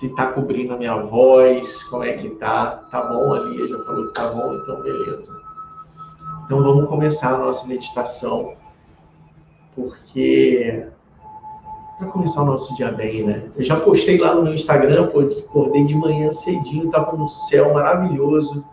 se 0.00 0.08
tá 0.14 0.26
cobrindo 0.32 0.74
a 0.74 0.76
minha 0.76 0.96
voz, 0.96 1.82
como 1.84 2.04
é 2.04 2.14
que 2.14 2.30
tá. 2.30 2.86
Tá 2.90 3.02
bom 3.02 3.34
ali, 3.34 3.68
já 3.68 3.82
falou 3.84 4.06
que 4.08 4.14
tá 4.14 4.28
bom, 4.28 4.54
então 4.54 4.82
beleza. 4.82 5.42
Então 6.44 6.62
vamos 6.62 6.88
começar 6.88 7.34
a 7.34 7.38
nossa 7.38 7.66
meditação, 7.66 8.54
porque 9.74 10.86
para 11.98 12.08
começar 12.08 12.42
o 12.42 12.46
nosso 12.46 12.74
dia 12.76 12.90
bem, 12.90 13.24
né? 13.24 13.50
Eu 13.54 13.62
já 13.62 13.78
postei 13.78 14.16
lá 14.16 14.34
no 14.34 14.42
meu 14.42 14.54
Instagram, 14.54 15.08
pô, 15.08 15.20
acordei 15.20 15.84
de 15.84 15.94
manhã 15.94 16.30
cedinho, 16.30 16.90
tava 16.90 17.14
no 17.14 17.28
céu 17.28 17.74
maravilhoso, 17.74 18.64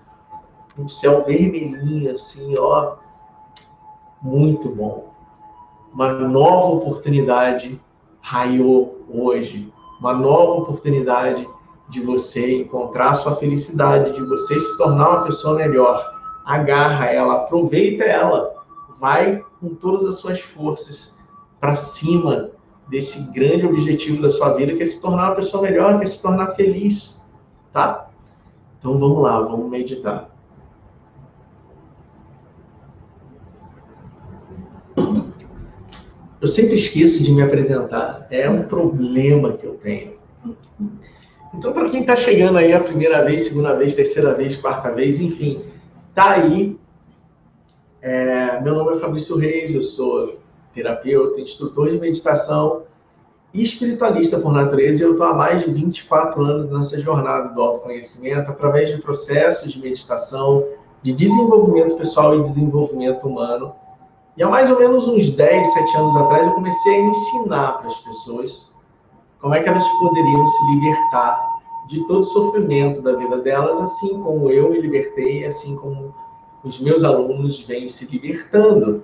um 0.80 0.88
céu 0.88 1.24
vermelhinho, 1.26 2.12
assim, 2.12 2.58
ó, 2.58 2.96
muito 4.22 4.70
bom. 4.70 5.14
Uma 5.94 6.14
nova 6.14 6.76
oportunidade 6.76 7.82
raiou 8.22 9.06
hoje, 9.10 9.74
uma 10.00 10.14
nova 10.14 10.62
oportunidade 10.62 11.48
de 11.90 12.00
você 12.02 12.62
encontrar 12.62 13.14
sua 13.16 13.36
felicidade, 13.36 14.14
de 14.14 14.24
você 14.24 14.60
se 14.60 14.78
tornar 14.78 15.10
uma 15.10 15.24
pessoa 15.24 15.56
melhor. 15.56 16.14
Agarra 16.46 17.08
ela, 17.08 17.36
aproveita 17.36 18.04
ela, 18.04 18.54
vai 19.00 19.44
com 19.60 19.76
todas 19.76 20.08
as 20.08 20.16
suas 20.16 20.40
forças 20.40 21.18
para 21.60 21.76
cima 21.76 22.52
desse 22.90 23.32
grande 23.34 23.66
objetivo 23.66 24.22
da 24.22 24.30
sua 24.30 24.54
vida, 24.54 24.74
que 24.74 24.82
é 24.82 24.86
se 24.86 25.02
tornar 25.02 25.30
uma 25.30 25.36
pessoa 25.36 25.64
melhor, 25.64 25.98
que 25.98 26.04
é 26.04 26.08
se 26.08 26.22
tornar 26.22 26.54
feliz, 26.54 27.26
tá? 27.74 28.10
Então 28.80 28.98
vamos 28.98 29.22
lá, 29.22 29.40
vamos 29.42 29.70
meditar. 29.70 30.30
Eu 36.40 36.48
sempre 36.48 36.76
esqueço 36.76 37.24
de 37.24 37.32
me 37.32 37.42
apresentar. 37.42 38.28
É 38.30 38.50
um 38.50 38.64
problema 38.64 39.54
que 39.54 39.66
eu 39.66 39.74
tenho. 39.74 40.14
Então, 41.54 41.74
para 41.74 41.90
quem 41.90 42.02
está 42.02 42.16
chegando 42.16 42.60
aí 42.60 42.72
a 42.72 42.80
primeira 42.80 43.26
vez, 43.26 43.46
segunda 43.46 43.74
vez, 43.74 43.96
terceira 43.96 44.34
vez, 44.36 44.56
quarta 44.56 44.92
vez, 44.94 45.20
enfim, 45.20 45.64
tá 46.14 46.32
aí. 46.32 46.77
É, 48.10 48.62
meu 48.62 48.74
nome 48.74 48.96
é 48.96 49.00
Fabrício 49.00 49.36
Reis, 49.36 49.76
eu 49.76 49.82
sou 49.82 50.40
terapeuta, 50.74 51.42
instrutor 51.42 51.90
de 51.90 52.00
meditação 52.00 52.84
e 53.54 53.62
espiritualista 53.62 54.40
por 54.40 54.54
natureza. 54.54 55.02
E 55.02 55.06
eu 55.06 55.12
estou 55.12 55.28
há 55.28 55.34
mais 55.34 55.66
de 55.66 55.72
24 55.72 56.42
anos 56.42 56.70
nessa 56.70 56.98
jornada 57.02 57.50
do 57.50 57.62
autoconhecimento, 57.62 58.50
através 58.50 58.88
de 58.88 59.02
processos 59.02 59.74
de 59.74 59.82
meditação, 59.82 60.64
de 61.04 61.12
desenvolvimento 61.12 61.98
pessoal 61.98 62.40
e 62.40 62.42
desenvolvimento 62.44 63.28
humano 63.28 63.76
e 64.38 64.44
há 64.44 64.48
mais 64.48 64.72
ou 64.72 64.80
menos 64.80 65.06
uns 65.06 65.30
10, 65.30 65.68
7 65.74 65.98
anos 65.98 66.16
atrás, 66.16 66.48
eu 66.48 66.54
comecei 66.54 66.96
a 66.96 67.02
ensinar 67.02 67.80
para 67.80 67.88
as 67.88 67.98
pessoas 67.98 68.70
como 69.42 69.54
é 69.54 69.62
que 69.62 69.68
elas 69.68 69.86
poderiam 70.00 70.48
se 70.48 70.66
libertar 70.76 71.60
de 71.90 72.06
todo 72.08 72.22
o 72.22 72.24
sofrimento 72.24 73.02
da 73.02 73.18
vida 73.18 73.40
delas, 73.40 73.82
assim 73.82 74.22
como 74.24 74.50
eu 74.50 74.70
me 74.70 74.80
libertei, 74.80 75.44
assim 75.44 75.76
como 75.76 76.16
os 76.64 76.80
meus 76.80 77.04
alunos 77.04 77.60
vêm 77.62 77.88
se 77.88 78.06
libertando. 78.06 79.04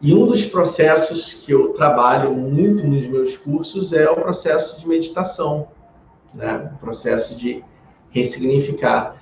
E 0.00 0.14
um 0.14 0.26
dos 0.26 0.44
processos 0.44 1.34
que 1.34 1.52
eu 1.52 1.72
trabalho 1.72 2.32
muito 2.32 2.86
nos 2.86 3.08
meus 3.08 3.36
cursos 3.36 3.92
é 3.92 4.08
o 4.08 4.14
processo 4.14 4.80
de 4.80 4.86
meditação, 4.86 5.68
né? 6.32 6.70
o 6.76 6.78
processo 6.78 7.34
de 7.34 7.64
ressignificar. 8.10 9.16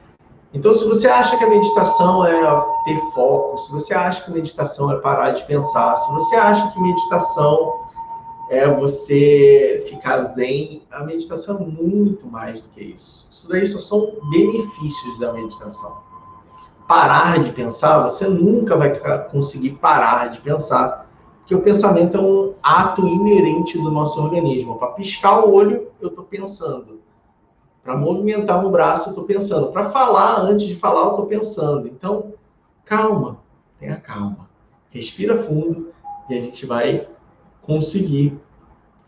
Então, 0.52 0.72
se 0.74 0.86
você 0.86 1.08
acha 1.08 1.36
que 1.36 1.44
a 1.44 1.50
meditação 1.50 2.24
é 2.24 2.64
ter 2.84 3.00
foco, 3.14 3.58
se 3.58 3.72
você 3.72 3.94
acha 3.94 4.24
que 4.24 4.30
meditação 4.30 4.92
é 4.92 4.96
parar 4.98 5.30
de 5.30 5.44
pensar, 5.44 5.96
se 5.96 6.12
você 6.12 6.36
acha 6.36 6.70
que 6.72 6.80
meditação 6.80 7.86
é 8.50 8.68
você 8.68 9.84
ficar 9.88 10.20
zen, 10.22 10.82
a 10.90 11.02
meditação 11.04 11.56
é 11.56 11.60
muito 11.60 12.26
mais 12.26 12.62
do 12.62 12.68
que 12.70 12.84
isso. 12.84 13.26
Isso 13.30 13.48
daí 13.48 13.66
só 13.66 13.78
são 13.78 14.12
benefícios 14.30 15.18
da 15.18 15.32
meditação. 15.32 16.05
Parar 16.86 17.42
de 17.42 17.52
pensar, 17.52 18.02
você 18.02 18.26
nunca 18.28 18.76
vai 18.76 18.98
conseguir 19.28 19.72
parar 19.72 20.28
de 20.28 20.40
pensar, 20.40 21.06
porque 21.38 21.54
o 21.54 21.62
pensamento 21.62 22.16
é 22.16 22.20
um 22.20 22.54
ato 22.62 23.06
inerente 23.06 23.78
do 23.78 23.90
nosso 23.90 24.20
organismo. 24.20 24.78
Para 24.78 24.88
piscar 24.88 25.44
o 25.44 25.52
olho, 25.52 25.88
eu 26.00 26.08
estou 26.08 26.24
pensando. 26.24 27.00
Para 27.82 27.96
movimentar 27.96 28.64
um 28.64 28.70
braço, 28.70 29.08
eu 29.08 29.10
estou 29.10 29.24
pensando. 29.24 29.68
Para 29.70 29.90
falar, 29.90 30.40
antes 30.40 30.66
de 30.66 30.74
falar, 30.74 31.02
eu 31.02 31.10
estou 31.10 31.26
pensando. 31.26 31.86
Então, 31.86 32.32
calma, 32.84 33.38
tenha 33.78 33.96
calma. 33.96 34.48
Respira 34.90 35.40
fundo 35.40 35.92
e 36.28 36.34
a 36.36 36.40
gente 36.40 36.66
vai 36.66 37.06
conseguir, 37.62 38.40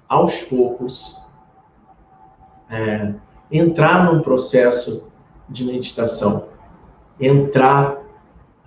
aos 0.09 0.43
poucos, 0.43 1.21
é, 2.71 3.15
entrar 3.51 4.13
num 4.13 4.21
processo 4.21 5.11
de 5.49 5.65
meditação, 5.65 6.49
entrar 7.21 7.97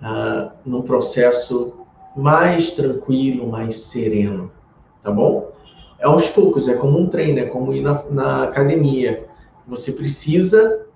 uh, 0.00 0.50
num 0.64 0.82
processo 0.82 1.74
mais 2.16 2.70
tranquilo, 2.70 3.50
mais 3.50 3.78
sereno, 3.80 4.50
tá 5.02 5.10
bom? 5.10 5.50
É 5.98 6.06
aos 6.06 6.28
poucos, 6.28 6.68
é 6.68 6.74
como 6.74 6.98
um 6.98 7.06
treino, 7.06 7.38
é 7.38 7.46
como 7.46 7.72
ir 7.72 7.80
na, 7.80 8.02
na 8.10 8.42
academia. 8.44 9.26
Você 9.66 9.92
precisa 9.92 10.86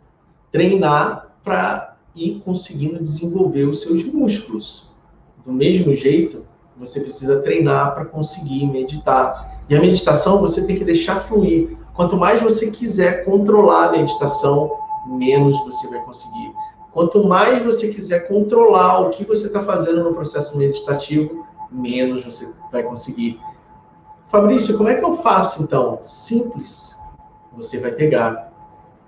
treinar 0.50 1.30
para 1.44 1.96
ir 2.14 2.42
conseguindo 2.44 3.02
desenvolver 3.02 3.64
os 3.64 3.82
seus 3.82 4.04
músculos. 4.04 4.90
Do 5.44 5.52
mesmo 5.52 5.94
jeito, 5.94 6.44
você 6.76 7.00
precisa 7.00 7.40
treinar 7.42 7.94
para 7.94 8.04
conseguir 8.04 8.66
meditar. 8.66 9.62
E 9.68 9.76
a 9.76 9.80
meditação 9.80 10.40
você 10.40 10.66
tem 10.66 10.76
que 10.76 10.84
deixar 10.84 11.20
fluir. 11.20 11.76
Quanto 11.94 12.16
mais 12.16 12.42
você 12.42 12.70
quiser 12.70 13.24
controlar 13.24 13.88
a 13.88 13.92
meditação, 13.92 14.70
menos 15.06 15.56
você 15.64 15.88
vai 15.88 16.00
conseguir. 16.04 16.52
Quanto 16.96 17.22
mais 17.22 17.62
você 17.62 17.92
quiser 17.92 18.26
controlar 18.26 19.00
o 19.00 19.10
que 19.10 19.22
você 19.22 19.48
está 19.48 19.62
fazendo 19.62 20.02
no 20.02 20.14
processo 20.14 20.56
meditativo, 20.56 21.46
menos 21.70 22.24
você 22.24 22.50
vai 22.72 22.82
conseguir. 22.84 23.38
Fabrício, 24.28 24.74
como 24.78 24.88
é 24.88 24.94
que 24.94 25.04
eu 25.04 25.18
faço 25.18 25.62
então? 25.62 25.98
Simples. 26.02 26.98
Você 27.54 27.78
vai 27.78 27.90
pegar 27.90 28.50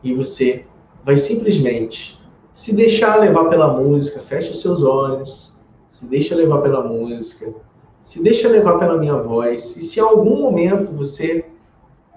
e 0.04 0.12
você 0.12 0.66
vai 1.02 1.16
simplesmente 1.16 2.22
se 2.52 2.74
deixar 2.74 3.16
levar 3.20 3.46
pela 3.46 3.68
música, 3.68 4.20
fecha 4.20 4.50
os 4.50 4.60
seus 4.60 4.82
olhos, 4.82 5.56
se 5.88 6.04
deixa 6.04 6.34
levar 6.34 6.60
pela 6.60 6.86
música, 6.86 7.54
se 8.02 8.22
deixa 8.22 8.48
levar 8.48 8.78
pela 8.78 8.98
minha 8.98 9.16
voz. 9.16 9.74
E 9.78 9.80
se 9.80 9.98
em 9.98 10.02
algum 10.02 10.38
momento 10.42 10.92
você 10.92 11.46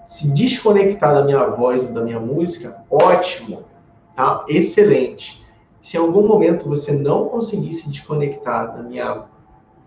se 0.06 0.30
desconectar 0.34 1.14
da 1.14 1.24
minha 1.24 1.46
voz 1.46 1.82
ou 1.82 1.94
da 1.94 2.02
minha 2.02 2.20
música, 2.20 2.84
ótimo, 2.90 3.64
tá? 4.14 4.44
Excelente. 4.50 5.41
Se 5.82 5.96
em 5.96 6.00
algum 6.00 6.26
momento 6.26 6.68
você 6.68 6.92
não 6.92 7.28
conseguir 7.28 7.72
se 7.72 7.90
desconectar 7.90 8.74
da 8.76 8.82
minha 8.84 9.24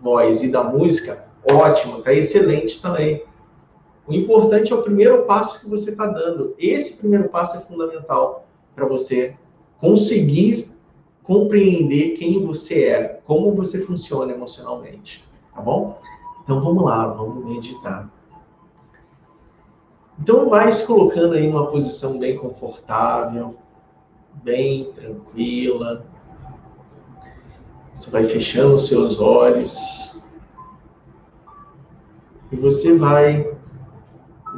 voz 0.00 0.42
e 0.42 0.48
da 0.48 0.62
música, 0.62 1.26
ótimo, 1.50 2.02
tá 2.02 2.12
excelente 2.12 2.80
também. 2.82 3.24
O 4.06 4.12
importante 4.12 4.72
é 4.72 4.76
o 4.76 4.82
primeiro 4.82 5.24
passo 5.24 5.58
que 5.58 5.70
você 5.70 5.90
está 5.90 6.06
dando. 6.06 6.54
Esse 6.58 6.92
primeiro 6.98 7.30
passo 7.30 7.56
é 7.56 7.60
fundamental 7.60 8.46
para 8.74 8.84
você 8.84 9.34
conseguir 9.80 10.68
compreender 11.22 12.10
quem 12.10 12.44
você 12.44 12.84
é, 12.84 13.20
como 13.26 13.52
você 13.52 13.80
funciona 13.80 14.32
emocionalmente, 14.32 15.24
tá 15.54 15.62
bom? 15.62 15.98
Então 16.44 16.60
vamos 16.60 16.84
lá, 16.84 17.06
vamos 17.06 17.44
meditar. 17.44 18.08
Então 20.20 20.50
vai 20.50 20.70
se 20.70 20.86
colocando 20.86 21.34
aí 21.34 21.48
numa 21.48 21.66
posição 21.66 22.18
bem 22.18 22.36
confortável, 22.36 23.56
bem 24.42 24.92
tranquila. 24.92 26.04
Você 27.94 28.10
vai 28.10 28.24
fechando 28.24 28.74
os 28.74 28.88
seus 28.88 29.18
olhos 29.18 30.14
e 32.52 32.56
você 32.56 32.96
vai 32.96 33.56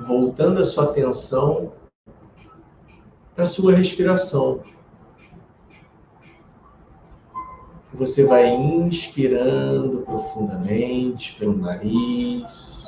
voltando 0.06 0.60
a 0.60 0.64
sua 0.64 0.84
atenção 0.84 1.72
para 3.34 3.44
a 3.44 3.46
sua 3.46 3.74
respiração. 3.74 4.62
Você 7.94 8.24
vai 8.24 8.48
inspirando 8.54 10.02
profundamente 10.02 11.34
pelo 11.38 11.56
nariz, 11.56 12.86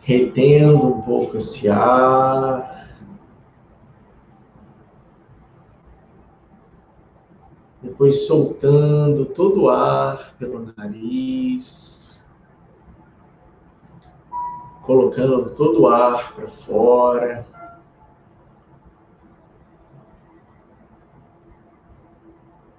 retendo 0.00 0.86
um 0.86 1.02
pouco 1.02 1.38
esse 1.38 1.68
ar. 1.68 2.77
Depois 7.98 8.28
soltando 8.28 9.26
todo 9.26 9.62
o 9.62 9.68
ar 9.68 10.32
pelo 10.38 10.72
nariz, 10.76 12.24
colocando 14.82 15.50
todo 15.56 15.80
o 15.80 15.88
ar 15.88 16.32
para 16.32 16.46
fora. 16.46 17.44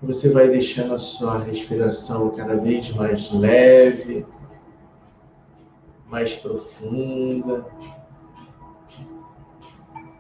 Você 0.02 0.32
vai 0.32 0.48
deixando 0.48 0.94
a 0.94 0.98
sua 0.98 1.40
respiração 1.40 2.30
cada 2.30 2.56
vez 2.56 2.90
mais 2.92 3.30
leve, 3.30 4.26
mais 6.10 6.38
profunda, 6.38 7.66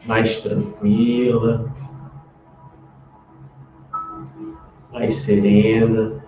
mais 0.06 0.40
tranquila, 0.42 1.74
mais 4.92 5.16
serena. 5.16 6.20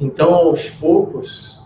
Então, 0.00 0.34
aos 0.34 0.68
poucos, 0.68 1.64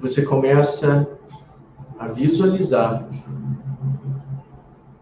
você 0.00 0.24
começa 0.24 1.08
a 1.98 2.08
visualizar 2.08 3.08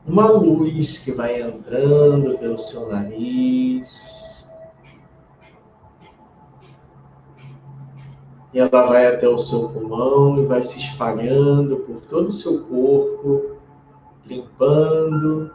uma 0.07 0.31
luz 0.31 0.99
que 0.99 1.13
vai 1.13 1.41
entrando 1.41 2.37
pelo 2.39 2.59
seu 2.59 2.89
nariz. 2.89 4.32
E 8.53 8.61
ela 8.61 8.83
vai 8.87 9.07
até 9.07 9.27
o 9.29 9.39
seu 9.39 9.69
pulmão 9.71 10.43
e 10.43 10.47
vai 10.47 10.63
se 10.63 10.79
espalhando 10.79 11.77
por 11.79 12.01
todo 12.03 12.29
o 12.29 12.33
seu 12.33 12.65
corpo, 12.65 13.57
limpando, 14.27 15.51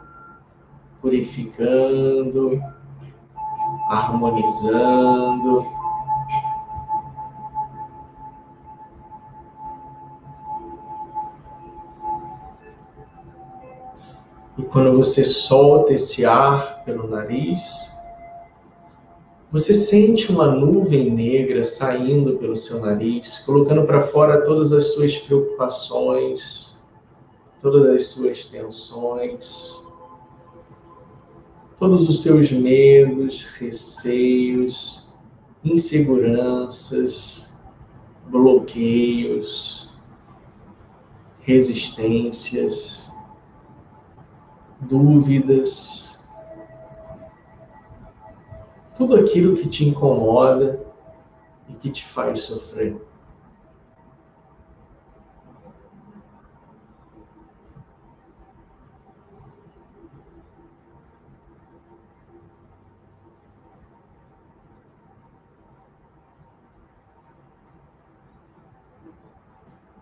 purificando 1.00 2.60
harmonizando. 3.88 5.66
E 14.56 14.62
quando 14.62 14.96
você 14.96 15.24
solta 15.24 15.92
esse 15.94 16.26
ar 16.26 16.82
pelo 16.84 17.08
nariz, 17.08 17.96
você 19.50 19.72
sente 19.72 20.30
uma 20.30 20.46
nuvem 20.46 21.10
negra 21.10 21.64
saindo 21.64 22.36
pelo 22.36 22.56
seu 22.56 22.80
nariz, 22.80 23.38
colocando 23.40 23.84
para 23.84 24.00
fora 24.00 24.42
todas 24.42 24.72
as 24.72 24.92
suas 24.92 25.16
preocupações, 25.16 26.76
todas 27.60 27.86
as 27.86 28.06
suas 28.06 28.44
tensões 28.46 29.82
todos 31.78 32.08
os 32.08 32.22
seus 32.22 32.50
medos, 32.50 33.44
receios, 33.44 35.06
inseguranças, 35.64 37.52
bloqueios, 38.26 39.92
resistências, 41.40 43.12
dúvidas, 44.80 46.07
tudo 48.98 49.14
aquilo 49.14 49.54
que 49.54 49.68
te 49.68 49.88
incomoda 49.88 50.84
e 51.68 51.72
que 51.74 51.88
te 51.88 52.04
faz 52.04 52.40
sofrer. 52.40 53.00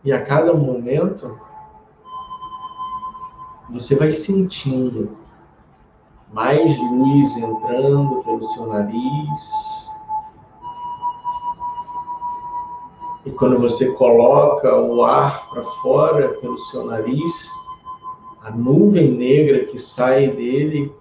E 0.03 0.11
a 0.11 0.25
cada 0.25 0.55
momento, 0.55 1.39
você 3.69 3.95
vai 3.95 4.11
sentindo 4.11 5.26
mais 6.37 6.79
luz 6.79 7.35
entrando 7.39 8.23
pelo 8.23 8.43
seu 8.43 8.67
nariz. 8.67 9.91
E 13.25 13.31
quando 13.31 13.59
você 13.59 13.95
coloca 13.95 14.77
o 14.77 15.03
ar 15.03 15.49
para 15.49 15.63
fora 15.63 16.29
pelo 16.35 16.59
seu 16.59 16.85
nariz, 16.85 17.51
a 18.43 18.51
nuvem 18.51 19.13
negra 19.13 19.65
que 19.65 19.79
sai 19.79 20.29
dele 20.29 20.95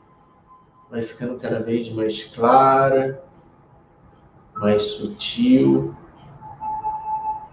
vai 0.89 1.01
ficando 1.01 1.37
cada 1.37 1.59
vez 1.59 1.91
mais 1.91 2.23
clara, 2.23 3.21
mais 4.55 4.83
sutil, 4.83 5.93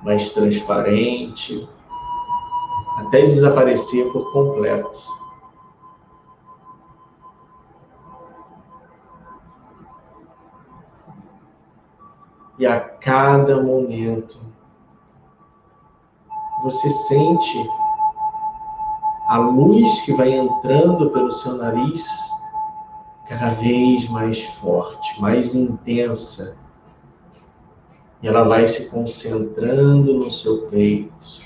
mais 0.04 0.28
transparente, 0.28 1.68
até 2.98 3.26
desaparecer 3.26 4.08
por 4.12 4.32
completo. 4.32 5.21
E 12.58 12.66
a 12.66 12.80
cada 12.80 13.62
momento 13.62 14.38
você 16.62 16.90
sente 16.90 17.68
a 19.26 19.38
luz 19.38 20.00
que 20.02 20.12
vai 20.12 20.32
entrando 20.32 21.10
pelo 21.10 21.30
seu 21.30 21.56
nariz 21.56 22.06
cada 23.28 23.50
vez 23.50 24.08
mais 24.08 24.42
forte, 24.60 25.20
mais 25.20 25.54
intensa. 25.54 26.56
E 28.22 28.28
ela 28.28 28.44
vai 28.44 28.66
se 28.66 28.90
concentrando 28.90 30.14
no 30.18 30.30
seu 30.30 30.68
peito 30.68 31.42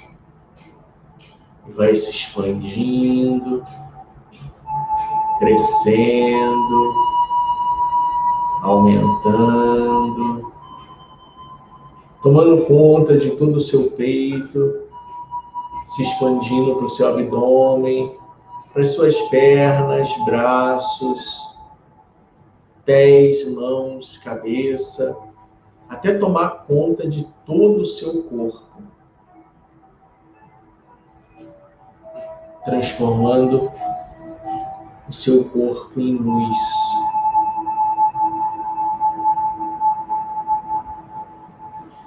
e 1.66 1.72
vai 1.72 1.94
se 1.94 2.10
expandindo, 2.10 3.64
crescendo, 5.38 6.92
aumentando, 8.62 10.45
tomando 12.22 12.64
conta 12.64 13.16
de 13.16 13.30
todo 13.32 13.56
o 13.56 13.60
seu 13.60 13.90
peito, 13.92 14.82
se 15.84 16.02
expandindo 16.02 16.76
para 16.76 16.84
o 16.84 16.90
seu 16.90 17.08
abdômen, 17.08 18.16
para 18.72 18.82
as 18.82 18.88
suas 18.88 19.16
pernas, 19.28 20.08
braços, 20.24 21.56
pés, 22.84 23.52
mãos, 23.54 24.18
cabeça, 24.18 25.16
até 25.88 26.18
tomar 26.18 26.64
conta 26.66 27.08
de 27.08 27.26
todo 27.44 27.82
o 27.82 27.86
seu 27.86 28.22
corpo, 28.24 28.82
transformando 32.64 33.70
o 35.08 35.12
seu 35.12 35.44
corpo 35.44 36.00
em 36.00 36.14
luz. 36.14 36.85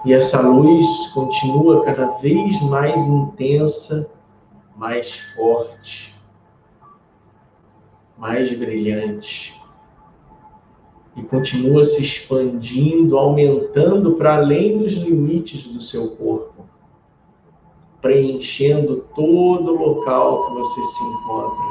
E 0.05 0.13
essa 0.13 0.41
luz 0.41 0.85
continua 1.13 1.83
cada 1.83 2.07
vez 2.17 2.62
mais 2.62 2.99
intensa, 3.05 4.09
mais 4.77 5.19
forte, 5.35 6.15
mais 8.17 8.53
brilhante 8.53 9.59
e 11.19 11.23
continua 11.23 11.83
se 11.83 12.01
expandindo, 12.01 13.17
aumentando 13.17 14.13
para 14.15 14.38
além 14.38 14.77
dos 14.77 14.93
limites 14.93 15.65
do 15.65 15.81
seu 15.81 16.12
corpo, 16.12 16.63
preenchendo 18.01 19.05
todo 19.13 19.73
o 19.73 19.77
local 19.77 20.45
que 20.45 20.53
você 20.53 20.85
se 20.85 21.03
encontra, 21.03 21.65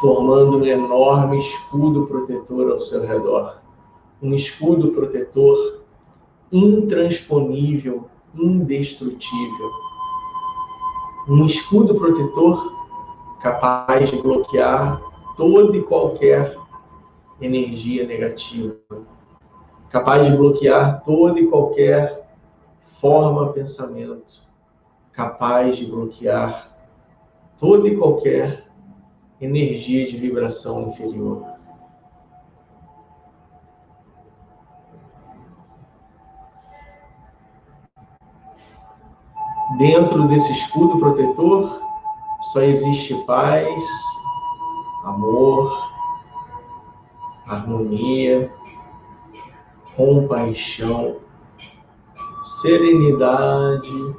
formando 0.00 0.58
um 0.58 0.64
enorme 0.64 1.38
escudo 1.38 2.06
protetor 2.06 2.72
ao 2.72 2.80
seu 2.80 3.06
redor. 3.06 3.60
Um 4.22 4.34
escudo 4.34 4.88
protetor 4.88 5.79
intransponível, 6.52 8.08
indestrutível. 8.34 9.70
Um 11.28 11.46
escudo 11.46 11.94
protetor 11.94 12.80
capaz 13.40 14.10
de 14.10 14.16
bloquear 14.16 15.00
todo 15.36 15.76
e 15.76 15.82
qualquer 15.82 16.56
energia 17.40 18.06
negativa, 18.06 18.76
capaz 19.90 20.26
de 20.26 20.36
bloquear 20.36 21.02
toda 21.02 21.40
e 21.40 21.46
qualquer 21.46 22.28
forma 23.00 23.52
pensamento, 23.52 24.42
capaz 25.12 25.76
de 25.76 25.86
bloquear 25.86 26.70
toda 27.58 27.88
e 27.88 27.96
qualquer 27.96 28.66
energia 29.40 30.06
de 30.06 30.16
vibração 30.16 30.88
inferior. 30.88 31.49
Dentro 39.78 40.26
desse 40.26 40.52
escudo 40.52 40.98
protetor 40.98 41.80
só 42.52 42.60
existe 42.60 43.14
paz, 43.24 43.84
amor, 45.04 45.90
harmonia, 47.46 48.52
compaixão, 49.96 51.18
serenidade, 52.42 54.16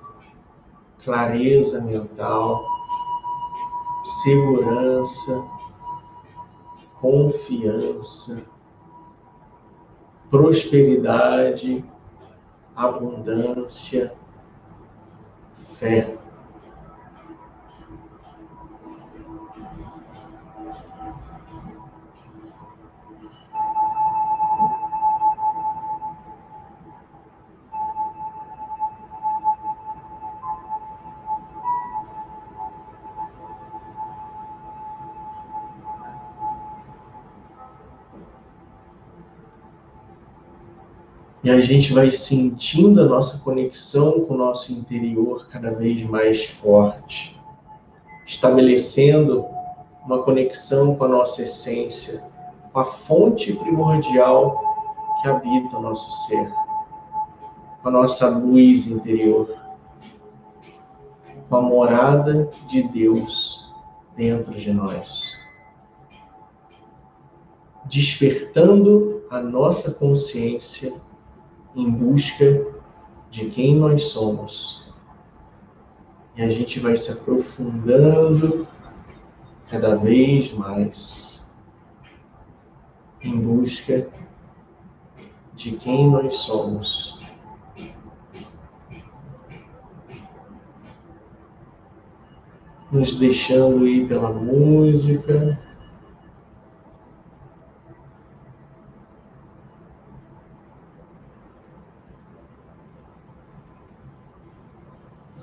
clareza 1.04 1.82
mental, 1.82 2.64
segurança, 4.24 5.46
confiança, 7.00 8.46
prosperidade, 10.30 11.84
abundância, 12.76 14.14
faith 15.82 16.21
E 41.52 41.54
a 41.54 41.60
gente 41.60 41.92
vai 41.92 42.10
sentindo 42.10 43.02
a 43.02 43.06
nossa 43.06 43.38
conexão 43.40 44.22
com 44.22 44.36
o 44.36 44.38
nosso 44.38 44.72
interior 44.72 45.48
cada 45.50 45.70
vez 45.70 46.02
mais 46.02 46.46
forte, 46.46 47.38
estabelecendo 48.26 49.46
uma 50.06 50.24
conexão 50.24 50.96
com 50.96 51.04
a 51.04 51.08
nossa 51.10 51.44
essência, 51.44 52.24
com 52.72 52.80
a 52.80 52.86
fonte 52.86 53.52
primordial 53.52 54.58
que 55.22 55.28
habita 55.28 55.78
o 55.78 55.82
nosso 55.82 56.10
ser, 56.26 56.50
com 57.82 57.90
a 57.90 57.92
nossa 57.92 58.30
luz 58.30 58.88
interior, 58.88 59.54
com 61.50 61.56
a 61.58 61.62
morada 61.62 62.50
de 62.70 62.82
Deus 62.84 63.70
dentro 64.16 64.54
de 64.54 64.72
nós. 64.72 65.38
Despertando 67.88 69.26
a 69.30 69.42
nossa 69.42 69.92
consciência 69.92 70.94
em 71.76 71.90
busca 71.90 72.66
de 73.30 73.46
quem 73.46 73.76
nós 73.76 74.06
somos. 74.06 74.90
E 76.36 76.42
a 76.42 76.50
gente 76.50 76.80
vai 76.80 76.98
se 76.98 77.12
aprofundando 77.12 78.68
cada 79.70 79.96
vez 79.96 80.52
mais 80.54 81.50
em 83.22 83.40
busca 83.40 84.08
de 85.54 85.72
quem 85.74 86.10
nós 86.10 86.36
somos. 86.36 87.20
Nos 92.92 93.14
deixando 93.18 93.88
ir 93.88 94.08
pela 94.08 94.32
música. 94.32 95.71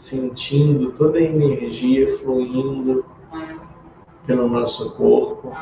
Sentindo 0.09 0.93
toda 0.93 1.19
a 1.19 1.23
energia 1.23 2.09
fluindo 2.19 3.05
pelo 4.27 4.49
nosso 4.49 4.93
corpo. 4.93 5.53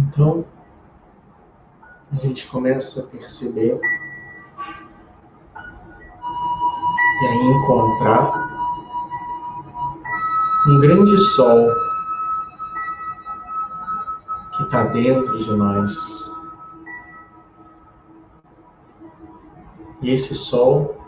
Então, 0.00 0.46
a 2.10 2.16
gente 2.16 2.46
começa 2.48 3.00
a 3.00 3.06
perceber 3.08 3.78
e 7.22 7.26
a 7.26 7.34
encontrar 7.34 8.48
um 10.68 10.80
grande 10.80 11.18
sol 11.18 11.68
que 14.56 14.62
está 14.62 14.84
dentro 14.84 15.38
de 15.38 15.50
nós. 15.50 15.94
E 20.00 20.10
esse 20.10 20.34
sol 20.34 20.98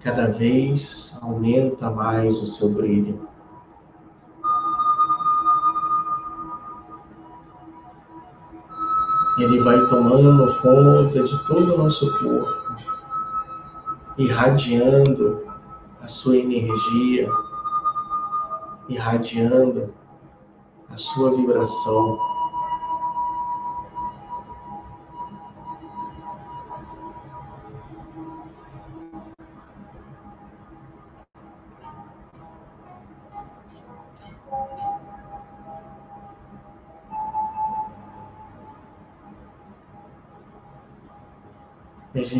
cada 0.00 0.26
vez 0.26 1.16
aumenta 1.22 1.88
mais 1.90 2.36
o 2.38 2.46
seu 2.46 2.70
brilho. 2.70 3.33
Ele 9.38 9.60
vai 9.60 9.84
tomando 9.86 10.54
conta 10.60 11.22
de 11.22 11.44
todo 11.46 11.74
o 11.74 11.78
nosso 11.78 12.06
corpo, 12.18 12.76
irradiando 14.16 15.44
a 16.00 16.06
sua 16.06 16.36
energia, 16.36 17.28
irradiando 18.88 19.92
a 20.88 20.96
sua 20.96 21.32
vibração. 21.32 22.33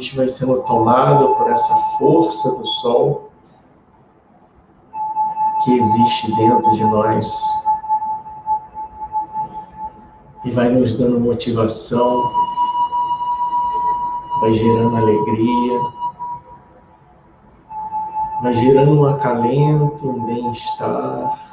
Gente 0.05 0.17
vai 0.17 0.29
sendo 0.29 0.63
tomado 0.65 1.35
por 1.35 1.51
essa 1.51 1.75
força 1.99 2.51
do 2.57 2.67
sol 2.67 3.31
que 5.65 5.79
existe 5.79 6.37
dentro 6.37 6.71
de 6.73 6.85
nós 6.85 7.27
e 10.45 10.51
vai 10.51 10.69
nos 10.69 10.93
dando 10.99 11.19
motivação, 11.19 12.31
vai 14.43 14.53
gerando 14.53 14.95
alegria, 14.95 15.81
vai 18.43 18.53
gerando 18.53 19.01
um 19.01 19.07
acalento, 19.07 20.07
um 20.07 20.27
bem-estar. 20.27 21.44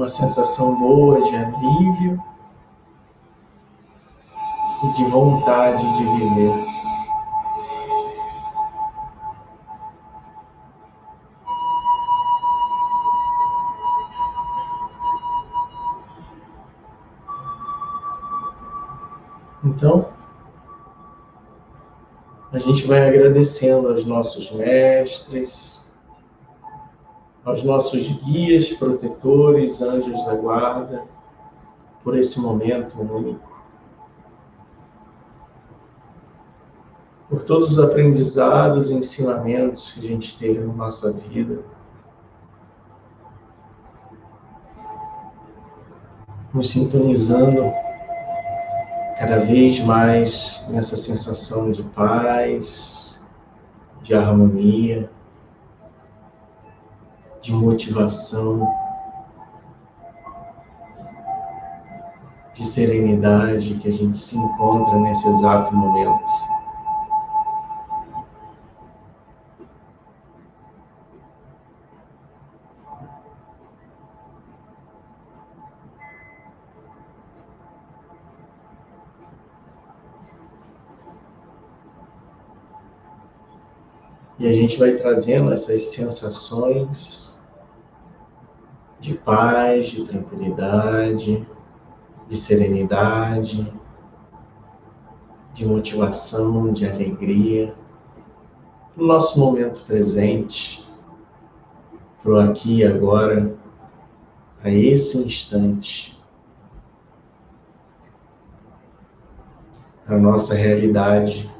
Uma 0.00 0.08
sensação 0.08 0.76
boa 0.76 1.20
de 1.20 1.36
alívio 1.36 2.24
e 4.82 4.92
de 4.92 5.04
vontade 5.04 5.84
de 5.94 6.04
viver. 6.04 6.54
Então, 19.62 20.08
a 22.50 22.58
gente 22.58 22.86
vai 22.86 23.06
agradecendo 23.06 23.88
aos 23.88 24.06
nossos 24.06 24.50
mestres, 24.50 25.79
aos 27.44 27.62
nossos 27.62 28.06
guias, 28.24 28.70
protetores, 28.70 29.80
anjos 29.80 30.24
da 30.24 30.34
guarda, 30.34 31.04
por 32.02 32.16
esse 32.16 32.40
momento 32.40 33.00
único. 33.00 33.50
por 37.30 37.44
todos 37.44 37.70
os 37.70 37.78
aprendizados 37.78 38.90
e 38.90 38.94
ensinamentos 38.94 39.92
que 39.92 40.04
a 40.04 40.08
gente 40.08 40.36
teve 40.36 40.58
na 40.58 40.74
nossa 40.74 41.12
vida. 41.12 41.60
Nos 46.52 46.70
sintonizando 46.70 47.72
cada 49.16 49.38
vez 49.38 49.78
mais 49.78 50.66
nessa 50.72 50.96
sensação 50.96 51.70
de 51.70 51.84
paz, 51.84 53.24
de 54.02 54.12
harmonia, 54.12 55.08
de 57.42 57.52
motivação, 57.52 58.68
de 62.54 62.66
serenidade 62.66 63.74
que 63.76 63.88
a 63.88 63.92
gente 63.92 64.18
se 64.18 64.36
encontra 64.36 64.98
nesse 64.98 65.26
exato 65.26 65.74
momento. 65.74 66.30
E 84.38 84.48
a 84.48 84.52
gente 84.54 84.78
vai 84.78 84.94
trazendo 84.94 85.52
essas 85.52 85.90
sensações 85.90 87.29
de 89.10 89.18
paz, 89.18 89.88
de 89.88 90.04
tranquilidade, 90.04 91.44
de 92.28 92.36
serenidade, 92.36 93.72
de 95.52 95.66
motivação, 95.66 96.72
de 96.72 96.88
alegria, 96.88 97.74
para 98.94 99.02
o 99.02 99.06
nosso 99.06 99.38
momento 99.38 99.82
presente, 99.84 100.88
para 102.22 102.32
o 102.32 102.38
aqui 102.38 102.78
e 102.78 102.86
agora, 102.86 103.52
para 104.60 104.70
esse 104.70 105.18
instante, 105.18 106.16
para 110.06 110.16
a 110.16 110.20
nossa 110.20 110.54
realidade. 110.54 111.50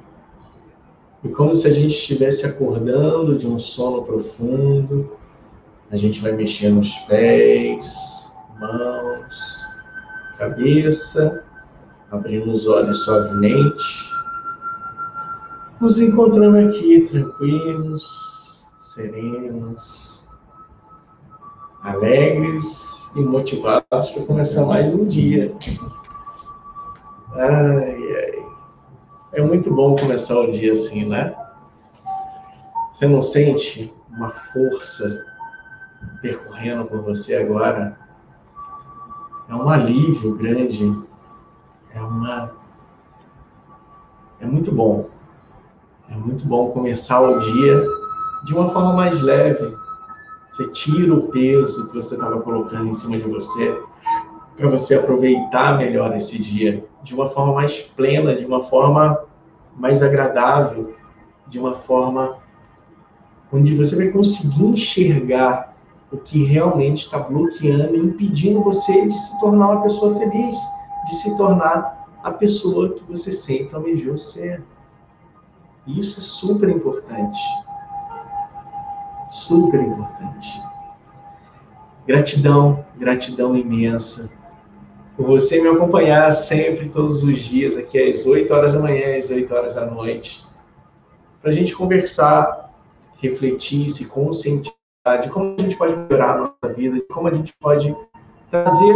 E 1.25 1.29
como 1.29 1.53
se 1.55 1.67
a 1.67 1.73
gente 1.73 1.95
estivesse 1.95 2.47
acordando 2.47 3.37
de 3.37 3.49
um 3.49 3.59
sono 3.59 4.03
profundo, 4.05 5.20
a 5.91 5.97
gente 5.97 6.21
vai 6.21 6.33
mexendo 6.33 6.81
os 6.81 6.93
pés, 7.01 8.33
mãos, 8.61 9.65
cabeça, 10.39 11.45
abrindo 12.11 12.53
os 12.53 12.67
olhos 12.67 13.05
suavemente, 13.05 14.11
nos 15.81 15.99
encontrando 15.99 16.69
aqui 16.69 17.01
tranquilos, 17.11 18.67
serenos, 18.79 20.29
alegres 21.83 22.65
e 23.17 23.21
motivados 23.21 24.11
para 24.11 24.25
começar 24.27 24.65
mais 24.67 24.95
um 24.95 25.07
dia. 25.07 25.53
Ai, 27.33 28.15
ai. 28.15 28.47
É 29.33 29.43
muito 29.43 29.73
bom 29.75 29.97
começar 29.97 30.39
o 30.39 30.53
dia 30.53 30.73
assim, 30.73 31.07
né? 31.07 31.35
Você 32.93 33.09
não 33.09 33.23
sente 33.23 33.93
uma 34.11 34.31
força 34.31 35.30
percorrendo 36.21 36.85
por 36.85 37.03
você 37.03 37.37
agora? 37.37 37.99
É 39.49 39.55
um 39.55 39.69
alívio 39.69 40.35
grande. 40.37 40.97
É 41.93 42.01
uma. 42.01 42.53
É 44.39 44.47
muito 44.47 44.73
bom. 44.73 45.09
É 46.09 46.15
muito 46.15 46.47
bom 46.47 46.71
começar 46.71 47.21
o 47.21 47.39
dia 47.39 47.85
de 48.45 48.55
uma 48.55 48.71
forma 48.71 48.93
mais 48.93 49.21
leve. 49.21 49.77
Você 50.49 50.69
tira 50.73 51.15
o 51.15 51.29
peso 51.29 51.89
que 51.89 51.95
você 51.95 52.15
estava 52.15 52.41
colocando 52.41 52.89
em 52.89 52.95
cima 52.95 53.17
de 53.17 53.29
você 53.29 53.81
para 54.57 54.69
você 54.69 54.95
aproveitar 54.95 55.79
melhor 55.79 56.15
esse 56.17 56.41
dia 56.41 56.85
de 57.03 57.15
uma 57.15 57.29
forma 57.29 57.55
mais 57.55 57.81
plena, 57.81 58.35
de 58.35 58.45
uma 58.45 58.63
forma 58.63 59.25
mais 59.77 60.03
agradável, 60.03 60.95
de 61.47 61.59
uma 61.59 61.75
forma 61.75 62.37
onde 63.53 63.75
você 63.75 63.97
vai 63.97 64.09
conseguir 64.09 64.65
enxergar 64.65 65.70
o 66.13 66.19
que 66.19 66.45
realmente 66.45 67.05
está 67.05 67.19
bloqueando 67.19 67.97
impedindo 67.97 68.63
você 68.63 69.07
de 69.07 69.15
se 69.15 69.41
tornar 69.41 69.71
uma 69.71 69.83
pessoa 69.83 70.19
feliz, 70.19 70.57
de 71.07 71.15
se 71.17 71.37
tornar 71.37 72.09
a 72.23 72.31
pessoa 72.31 72.95
que 72.95 73.05
você 73.05 73.33
sempre 73.33 73.75
almejou 73.75 74.17
ser. 74.17 74.63
Isso 75.87 76.21
é 76.21 76.23
super 76.23 76.69
importante. 76.69 77.39
Super 79.31 79.81
importante. 79.81 80.61
Gratidão, 82.07 82.85
gratidão 82.99 83.57
imensa 83.57 84.31
por 85.17 85.27
você 85.27 85.61
me 85.61 85.69
acompanhar 85.69 86.33
sempre, 86.33 86.89
todos 86.89 87.23
os 87.23 87.39
dias, 87.39 87.77
aqui 87.77 88.11
às 88.11 88.25
8 88.25 88.53
horas 88.53 88.73
da 88.73 88.81
manhã, 88.81 89.19
às 89.19 89.29
8 89.29 89.55
horas 89.55 89.75
da 89.75 89.85
noite, 89.85 90.43
para 91.43 91.51
a 91.51 91.55
gente 91.55 91.75
conversar, 91.75 92.73
refletir, 93.21 93.91
se 93.91 94.07
conscientizar 94.07 94.80
de 95.17 95.29
como 95.31 95.55
a 95.59 95.63
gente 95.63 95.77
pode 95.77 95.97
melhorar 95.97 96.35
a 96.35 96.39
nossa 96.39 96.75
vida, 96.75 96.97
de 96.97 97.07
como 97.09 97.29
a 97.29 97.35
gente 97.35 97.55
pode 97.61 97.97
trazer 98.51 98.93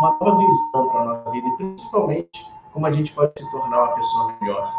uma 0.00 0.16
nova 0.20 0.38
visão 0.38 0.88
para 0.88 1.00
a 1.00 1.04
nossa 1.04 1.30
vida 1.30 1.48
e 1.48 1.56
principalmente 1.56 2.46
como 2.72 2.86
a 2.86 2.90
gente 2.90 3.12
pode 3.12 3.32
se 3.36 3.50
tornar 3.50 3.84
uma 3.84 3.94
pessoa 3.94 4.34
melhor. 4.40 4.72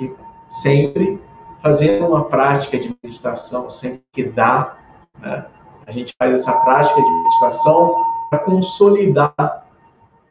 E 0.00 0.12
sempre 0.50 1.20
fazendo 1.60 2.06
uma 2.06 2.24
prática 2.24 2.78
de 2.78 2.94
meditação, 3.02 3.70
sempre 3.70 4.02
que 4.12 4.24
dá, 4.24 4.76
né? 5.20 5.46
a 5.86 5.90
gente 5.90 6.14
faz 6.18 6.40
essa 6.40 6.52
prática 6.60 7.00
de 7.00 7.10
meditação 7.10 8.04
para 8.30 8.40
consolidar 8.40 9.66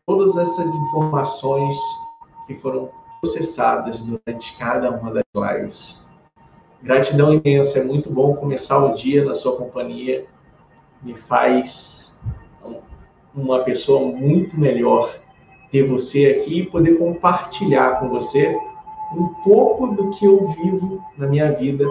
todas 0.06 0.36
essas 0.38 0.76
informações 0.76 1.76
que 2.48 2.56
foram 2.56 2.90
processadas 3.22 4.00
durante 4.02 4.58
cada 4.58 4.92
uma 4.92 5.12
das 5.12 5.24
lives. 5.34 6.03
Gratidão 6.84 7.34
imensa, 7.34 7.80
é 7.80 7.84
muito 7.86 8.10
bom 8.10 8.36
começar 8.36 8.78
o 8.78 8.94
dia 8.94 9.24
na 9.24 9.34
sua 9.34 9.56
companhia, 9.56 10.26
me 11.02 11.16
faz 11.16 12.22
uma 13.34 13.60
pessoa 13.60 14.12
muito 14.12 14.60
melhor 14.60 15.18
ter 15.72 15.84
você 15.84 16.26
aqui 16.26 16.60
e 16.60 16.66
poder 16.66 16.98
compartilhar 16.98 18.02
com 18.02 18.10
você 18.10 18.60
um 19.16 19.28
pouco 19.46 19.96
do 19.96 20.10
que 20.10 20.26
eu 20.26 20.46
vivo 20.50 21.02
na 21.18 21.26
minha 21.26 21.54
vida 21.54 21.86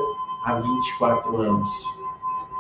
há 0.44 0.56
24 0.56 1.36
anos. 1.38 1.70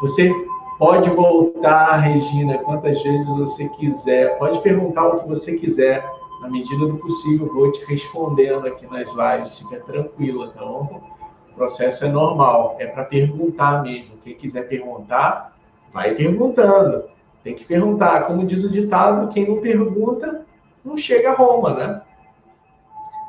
Você 0.00 0.32
pode 0.78 1.10
voltar, 1.10 1.96
Regina, 1.98 2.56
quantas 2.58 3.02
vezes 3.02 3.28
você 3.36 3.68
quiser, 3.68 4.38
pode 4.38 4.58
perguntar 4.62 5.06
o 5.06 5.20
que 5.20 5.28
você 5.28 5.58
quiser, 5.58 6.10
na 6.40 6.48
medida 6.48 6.86
do 6.86 6.96
possível, 6.96 7.52
vou 7.52 7.70
te 7.70 7.84
respondendo 7.84 8.66
aqui 8.66 8.86
nas 8.86 9.06
lives, 9.12 9.58
fica 9.58 9.80
tranquila, 9.80 10.50
então 10.54 11.11
o 11.52 11.54
processo 11.54 12.04
é 12.04 12.08
normal, 12.08 12.76
é 12.78 12.86
para 12.86 13.04
perguntar 13.04 13.82
mesmo. 13.82 14.16
Quem 14.24 14.34
quiser 14.34 14.68
perguntar, 14.68 15.54
vai 15.92 16.14
perguntando. 16.14 17.04
Tem 17.44 17.54
que 17.54 17.64
perguntar. 17.64 18.26
Como 18.26 18.46
diz 18.46 18.64
o 18.64 18.70
ditado, 18.70 19.28
quem 19.32 19.46
não 19.46 19.60
pergunta 19.60 20.46
não 20.84 20.96
chega 20.96 21.30
a 21.30 21.34
Roma, 21.34 21.74
né? 21.74 22.02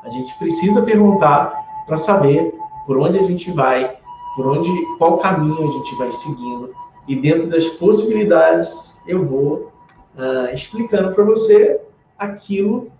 A 0.04 0.08
gente 0.08 0.36
precisa 0.38 0.82
perguntar 0.82 1.54
para 1.86 1.96
saber 1.96 2.52
por 2.86 2.98
onde 2.98 3.18
a 3.18 3.24
gente 3.24 3.50
vai, 3.50 3.96
por 4.36 4.46
onde, 4.46 4.70
qual 4.98 5.18
caminho 5.18 5.68
a 5.68 5.70
gente 5.70 5.94
vai 5.96 6.10
seguindo. 6.10 6.74
E 7.06 7.16
dentro 7.16 7.48
das 7.48 7.68
possibilidades, 7.68 9.02
eu 9.06 9.24
vou 9.24 9.70
uh, 10.16 10.52
explicando 10.52 11.14
para 11.14 11.24
você 11.24 11.80
aquilo 12.18 12.90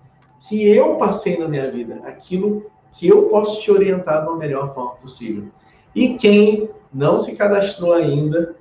que 0.48 0.68
eu 0.68 0.96
passei 0.96 1.38
na 1.38 1.48
minha 1.48 1.70
vida, 1.70 2.02
aquilo 2.04 2.66
que 2.94 3.08
eu 3.08 3.24
posso 3.24 3.60
te 3.60 3.70
orientar 3.70 4.24
da 4.24 4.34
melhor 4.34 4.72
forma 4.72 4.92
possível. 4.96 5.44
E 5.94 6.14
quem 6.14 6.70
não 6.92 7.18
se 7.20 7.36
cadastrou 7.36 7.92
ainda, 7.92 8.54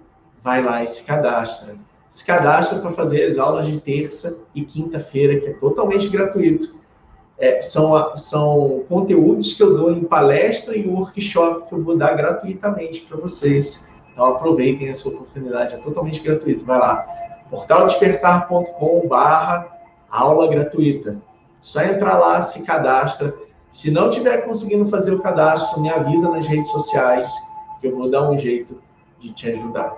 vai 0.44 0.64
lá 0.64 0.84
e 0.84 0.88
se 0.88 1.04
cadastra. 1.04 1.76
Se 2.10 2.26
cadastra 2.26 2.80
para 2.80 2.92
fazer 2.92 3.26
as 3.26 3.38
aulas 3.38 3.66
de 3.66 3.80
terça 3.80 4.40
e 4.54 4.64
quinta-feira, 4.64 5.40
que 5.40 5.48
é 5.48 5.54
totalmente 5.54 6.10
gratuito. 6.10 6.76
É, 7.40 7.60
são, 7.60 8.16
são 8.16 8.84
conteúdos 8.88 9.54
que 9.54 9.64
eu 9.64 9.76
dou 9.76 9.92
em 9.92 10.04
palestra 10.04 10.76
e 10.76 10.88
workshop 10.88 11.68
que 11.68 11.74
eu 11.74 11.84
vou 11.84 11.98
dar 11.98 12.16
gratuitamente 12.16 13.02
para 13.02 13.18
vocês. 13.18 13.88
Então 14.12 14.26
aproveitem 14.26 14.90
essa 14.90 15.10
oportunidade, 15.10 15.74
é 15.74 15.78
totalmente 15.78 16.22
gratuito. 16.22 16.64
Vai 16.66 16.78
lá, 16.78 17.08
portaldespertar.com 17.50 19.08
barra 19.08 19.68
aula 20.10 20.48
gratuita. 20.48 21.18
Só 21.60 21.82
entrar 21.82 22.20
lá, 22.20 22.42
se 22.44 22.62
cadastra. 22.62 23.34
Se 23.74 23.90
não 23.90 24.12
tiver 24.12 24.46
conseguindo 24.46 24.88
fazer 24.88 25.12
o 25.14 25.20
cadastro, 25.20 25.82
me 25.82 25.90
avisa 25.90 26.30
nas 26.30 26.46
redes 26.46 26.70
sociais 26.70 27.28
que 27.82 27.88
eu 27.88 27.98
vou 27.98 28.08
dar 28.08 28.30
um 28.30 28.38
jeito 28.38 28.80
de 29.20 29.34
te 29.34 29.50
ajudar 29.50 29.98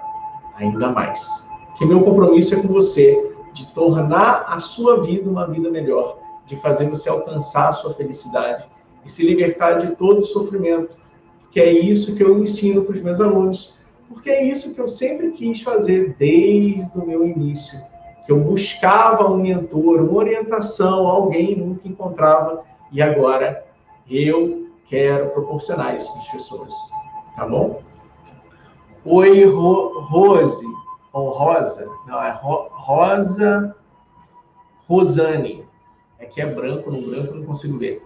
ainda 0.56 0.88
mais. 0.88 1.50
Que 1.78 1.86
meu 1.86 2.02
compromisso 2.02 2.56
é 2.56 2.62
com 2.62 2.70
você 2.70 3.36
de 3.54 3.68
tornar 3.74 4.46
a 4.48 4.62
sua 4.62 5.04
vida 5.04 5.30
uma 5.30 5.46
vida 5.46 5.70
melhor 5.70 6.20
de 6.46 6.56
fazer 6.56 6.88
você 6.88 7.10
alcançar 7.10 7.68
a 7.68 7.74
sua 7.74 7.94
felicidade 7.94 8.64
e 9.04 9.12
se 9.12 9.26
libertar 9.26 9.74
de 9.74 9.94
todo 9.98 10.22
sofrimento. 10.22 10.98
Que 11.52 11.60
é 11.60 11.70
isso 11.70 12.16
que 12.16 12.24
eu 12.24 12.40
ensino 12.40 12.86
para 12.86 12.96
os 12.96 13.02
meus 13.02 13.20
alunos, 13.20 13.78
porque 14.08 14.30
é 14.30 14.42
isso 14.42 14.74
que 14.74 14.80
eu 14.80 14.88
sempre 14.88 15.32
quis 15.32 15.62
fazer 15.62 16.16
desde 16.18 16.98
o 16.98 17.06
meu 17.06 17.28
início. 17.28 17.78
Que 18.26 18.32
eu 18.32 18.40
buscava 18.40 19.30
um 19.30 19.36
mentor, 19.38 20.00
uma 20.00 20.14
orientação, 20.14 21.08
alguém 21.08 21.58
nunca 21.58 21.90
encontrava, 21.90 22.64
e 22.92 23.02
agora 23.02 23.65
eu 24.10 24.70
quero 24.86 25.30
proporcionar 25.32 25.96
isso 25.96 26.12
para 26.12 26.22
as 26.22 26.28
pessoas. 26.30 26.74
Tá 27.36 27.48
bom? 27.48 27.82
Oi, 29.04 29.46
Ro 29.46 30.00
Rose, 30.00 30.66
ou 31.14 31.30
Rosa, 31.30 31.90
não, 32.08 32.24
é 32.24 32.32
Ro 32.32 32.70
Rosa 32.72 33.76
Rosane. 34.88 35.66
Aqui 36.20 36.42
é 36.42 36.46
branco, 36.46 36.92
no 36.92 37.02
branco 37.02 37.36
não 37.36 37.46
consigo 37.46 37.78
ver. 37.78 38.04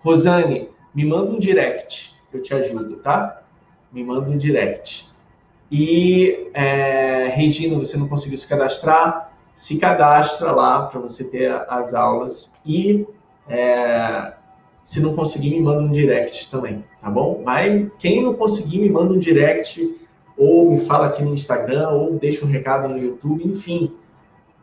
Rosane, 0.00 0.68
me 0.94 1.04
manda 1.04 1.30
um 1.30 1.38
direct, 1.38 2.14
eu 2.32 2.42
te 2.42 2.54
ajudo, 2.54 2.96
tá? 2.96 3.42
Me 3.92 4.02
manda 4.02 4.28
um 4.28 4.36
direct. 4.36 5.08
E, 5.70 6.50
é, 6.52 7.28
Regina, 7.28 7.78
você 7.78 7.96
não 7.96 8.08
conseguiu 8.08 8.36
se 8.36 8.46
cadastrar? 8.46 9.32
Se 9.54 9.78
cadastra 9.78 10.52
lá 10.52 10.86
para 10.86 11.00
você 11.00 11.24
ter 11.24 11.50
as 11.68 11.94
aulas. 11.94 12.52
E, 12.64 13.06
é, 13.48 14.34
se 14.82 15.00
não 15.00 15.14
conseguir, 15.14 15.50
me 15.50 15.60
manda 15.60 15.82
um 15.82 15.90
direct 15.90 16.50
também, 16.50 16.84
tá 17.00 17.10
bom? 17.10 17.42
Vai, 17.44 17.90
quem 17.98 18.22
não 18.22 18.34
conseguir, 18.34 18.78
me 18.78 18.88
manda 18.88 19.12
um 19.12 19.18
direct 19.18 19.96
ou 20.36 20.70
me 20.70 20.80
fala 20.80 21.06
aqui 21.06 21.22
no 21.22 21.34
Instagram, 21.34 21.90
ou 21.90 22.14
deixa 22.14 22.44
um 22.44 22.48
recado 22.48 22.88
no 22.88 22.98
YouTube, 22.98 23.46
enfim 23.46 23.92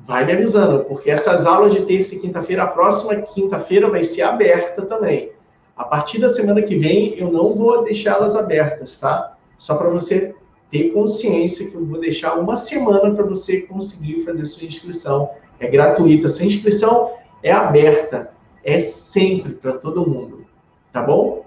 vai 0.09 0.25
me 0.25 0.33
avisando, 0.33 0.85
porque 0.85 1.11
essas 1.11 1.45
aulas 1.45 1.73
de 1.73 1.81
terça 1.81 2.15
e 2.15 2.19
quinta-feira, 2.19 2.63
a 2.63 2.67
próxima 2.67 3.15
quinta-feira 3.15 3.89
vai 3.89 4.03
ser 4.03 4.23
aberta 4.23 4.81
também. 4.81 5.31
A 5.75 5.83
partir 5.83 6.19
da 6.19 6.29
semana 6.29 6.61
que 6.61 6.75
vem, 6.75 7.17
eu 7.17 7.31
não 7.31 7.53
vou 7.53 7.83
deixá-las 7.83 8.35
abertas, 8.35 8.97
tá? 8.97 9.37
Só 9.57 9.75
para 9.75 9.89
você 9.89 10.33
ter 10.71 10.91
consciência 10.93 11.69
que 11.69 11.75
eu 11.75 11.85
vou 11.85 11.99
deixar 11.99 12.33
uma 12.35 12.55
semana 12.55 13.13
para 13.13 13.23
você 13.23 13.61
conseguir 13.61 14.23
fazer 14.23 14.45
sua 14.45 14.65
inscrição. 14.65 15.29
É 15.59 15.67
gratuita. 15.67 16.25
Essa 16.25 16.43
inscrição 16.43 17.11
é 17.43 17.51
aberta. 17.51 18.31
É 18.69 18.79
sempre 18.79 19.53
para 19.53 19.73
todo 19.73 20.07
mundo. 20.07 20.45
Tá 20.91 21.01
bom? 21.01 21.45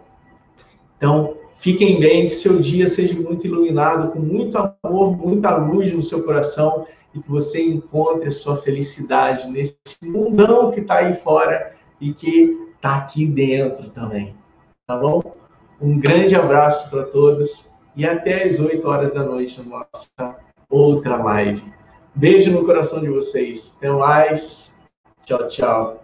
Então, 0.96 1.36
fiquem 1.56 2.00
bem, 2.00 2.28
que 2.28 2.34
seu 2.34 2.58
dia 2.58 2.86
seja 2.86 3.14
muito 3.14 3.46
iluminado, 3.46 4.12
com 4.12 4.18
muito 4.18 4.56
amor, 4.56 5.16
muita 5.16 5.56
luz 5.56 5.92
no 5.92 6.02
seu 6.02 6.24
coração 6.24 6.86
e 7.14 7.20
que 7.20 7.30
você 7.30 7.62
encontre 7.62 8.28
a 8.28 8.32
sua 8.32 8.56
felicidade 8.56 9.48
nesse 9.48 9.76
mundão 10.02 10.70
que 10.70 10.80
está 10.80 10.98
aí 10.98 11.14
fora 11.14 11.74
e 12.00 12.12
que 12.12 12.58
está 12.74 12.96
aqui 12.96 13.26
dentro 13.26 13.90
também. 13.90 14.34
Tá 14.86 14.96
bom? 14.96 15.22
Um 15.80 15.98
grande 15.98 16.34
abraço 16.34 16.90
para 16.90 17.04
todos 17.04 17.70
e 17.94 18.04
até 18.04 18.44
às 18.44 18.58
8 18.58 18.88
horas 18.88 19.12
da 19.12 19.22
noite 19.24 19.60
na 19.60 19.86
nossa 19.92 20.40
outra 20.68 21.22
live. 21.22 21.62
Beijo 22.14 22.50
no 22.50 22.64
coração 22.64 23.00
de 23.00 23.08
vocês. 23.08 23.76
Até 23.78 23.90
mais. 23.90 24.80
Tchau, 25.24 25.48
tchau. 25.48 26.01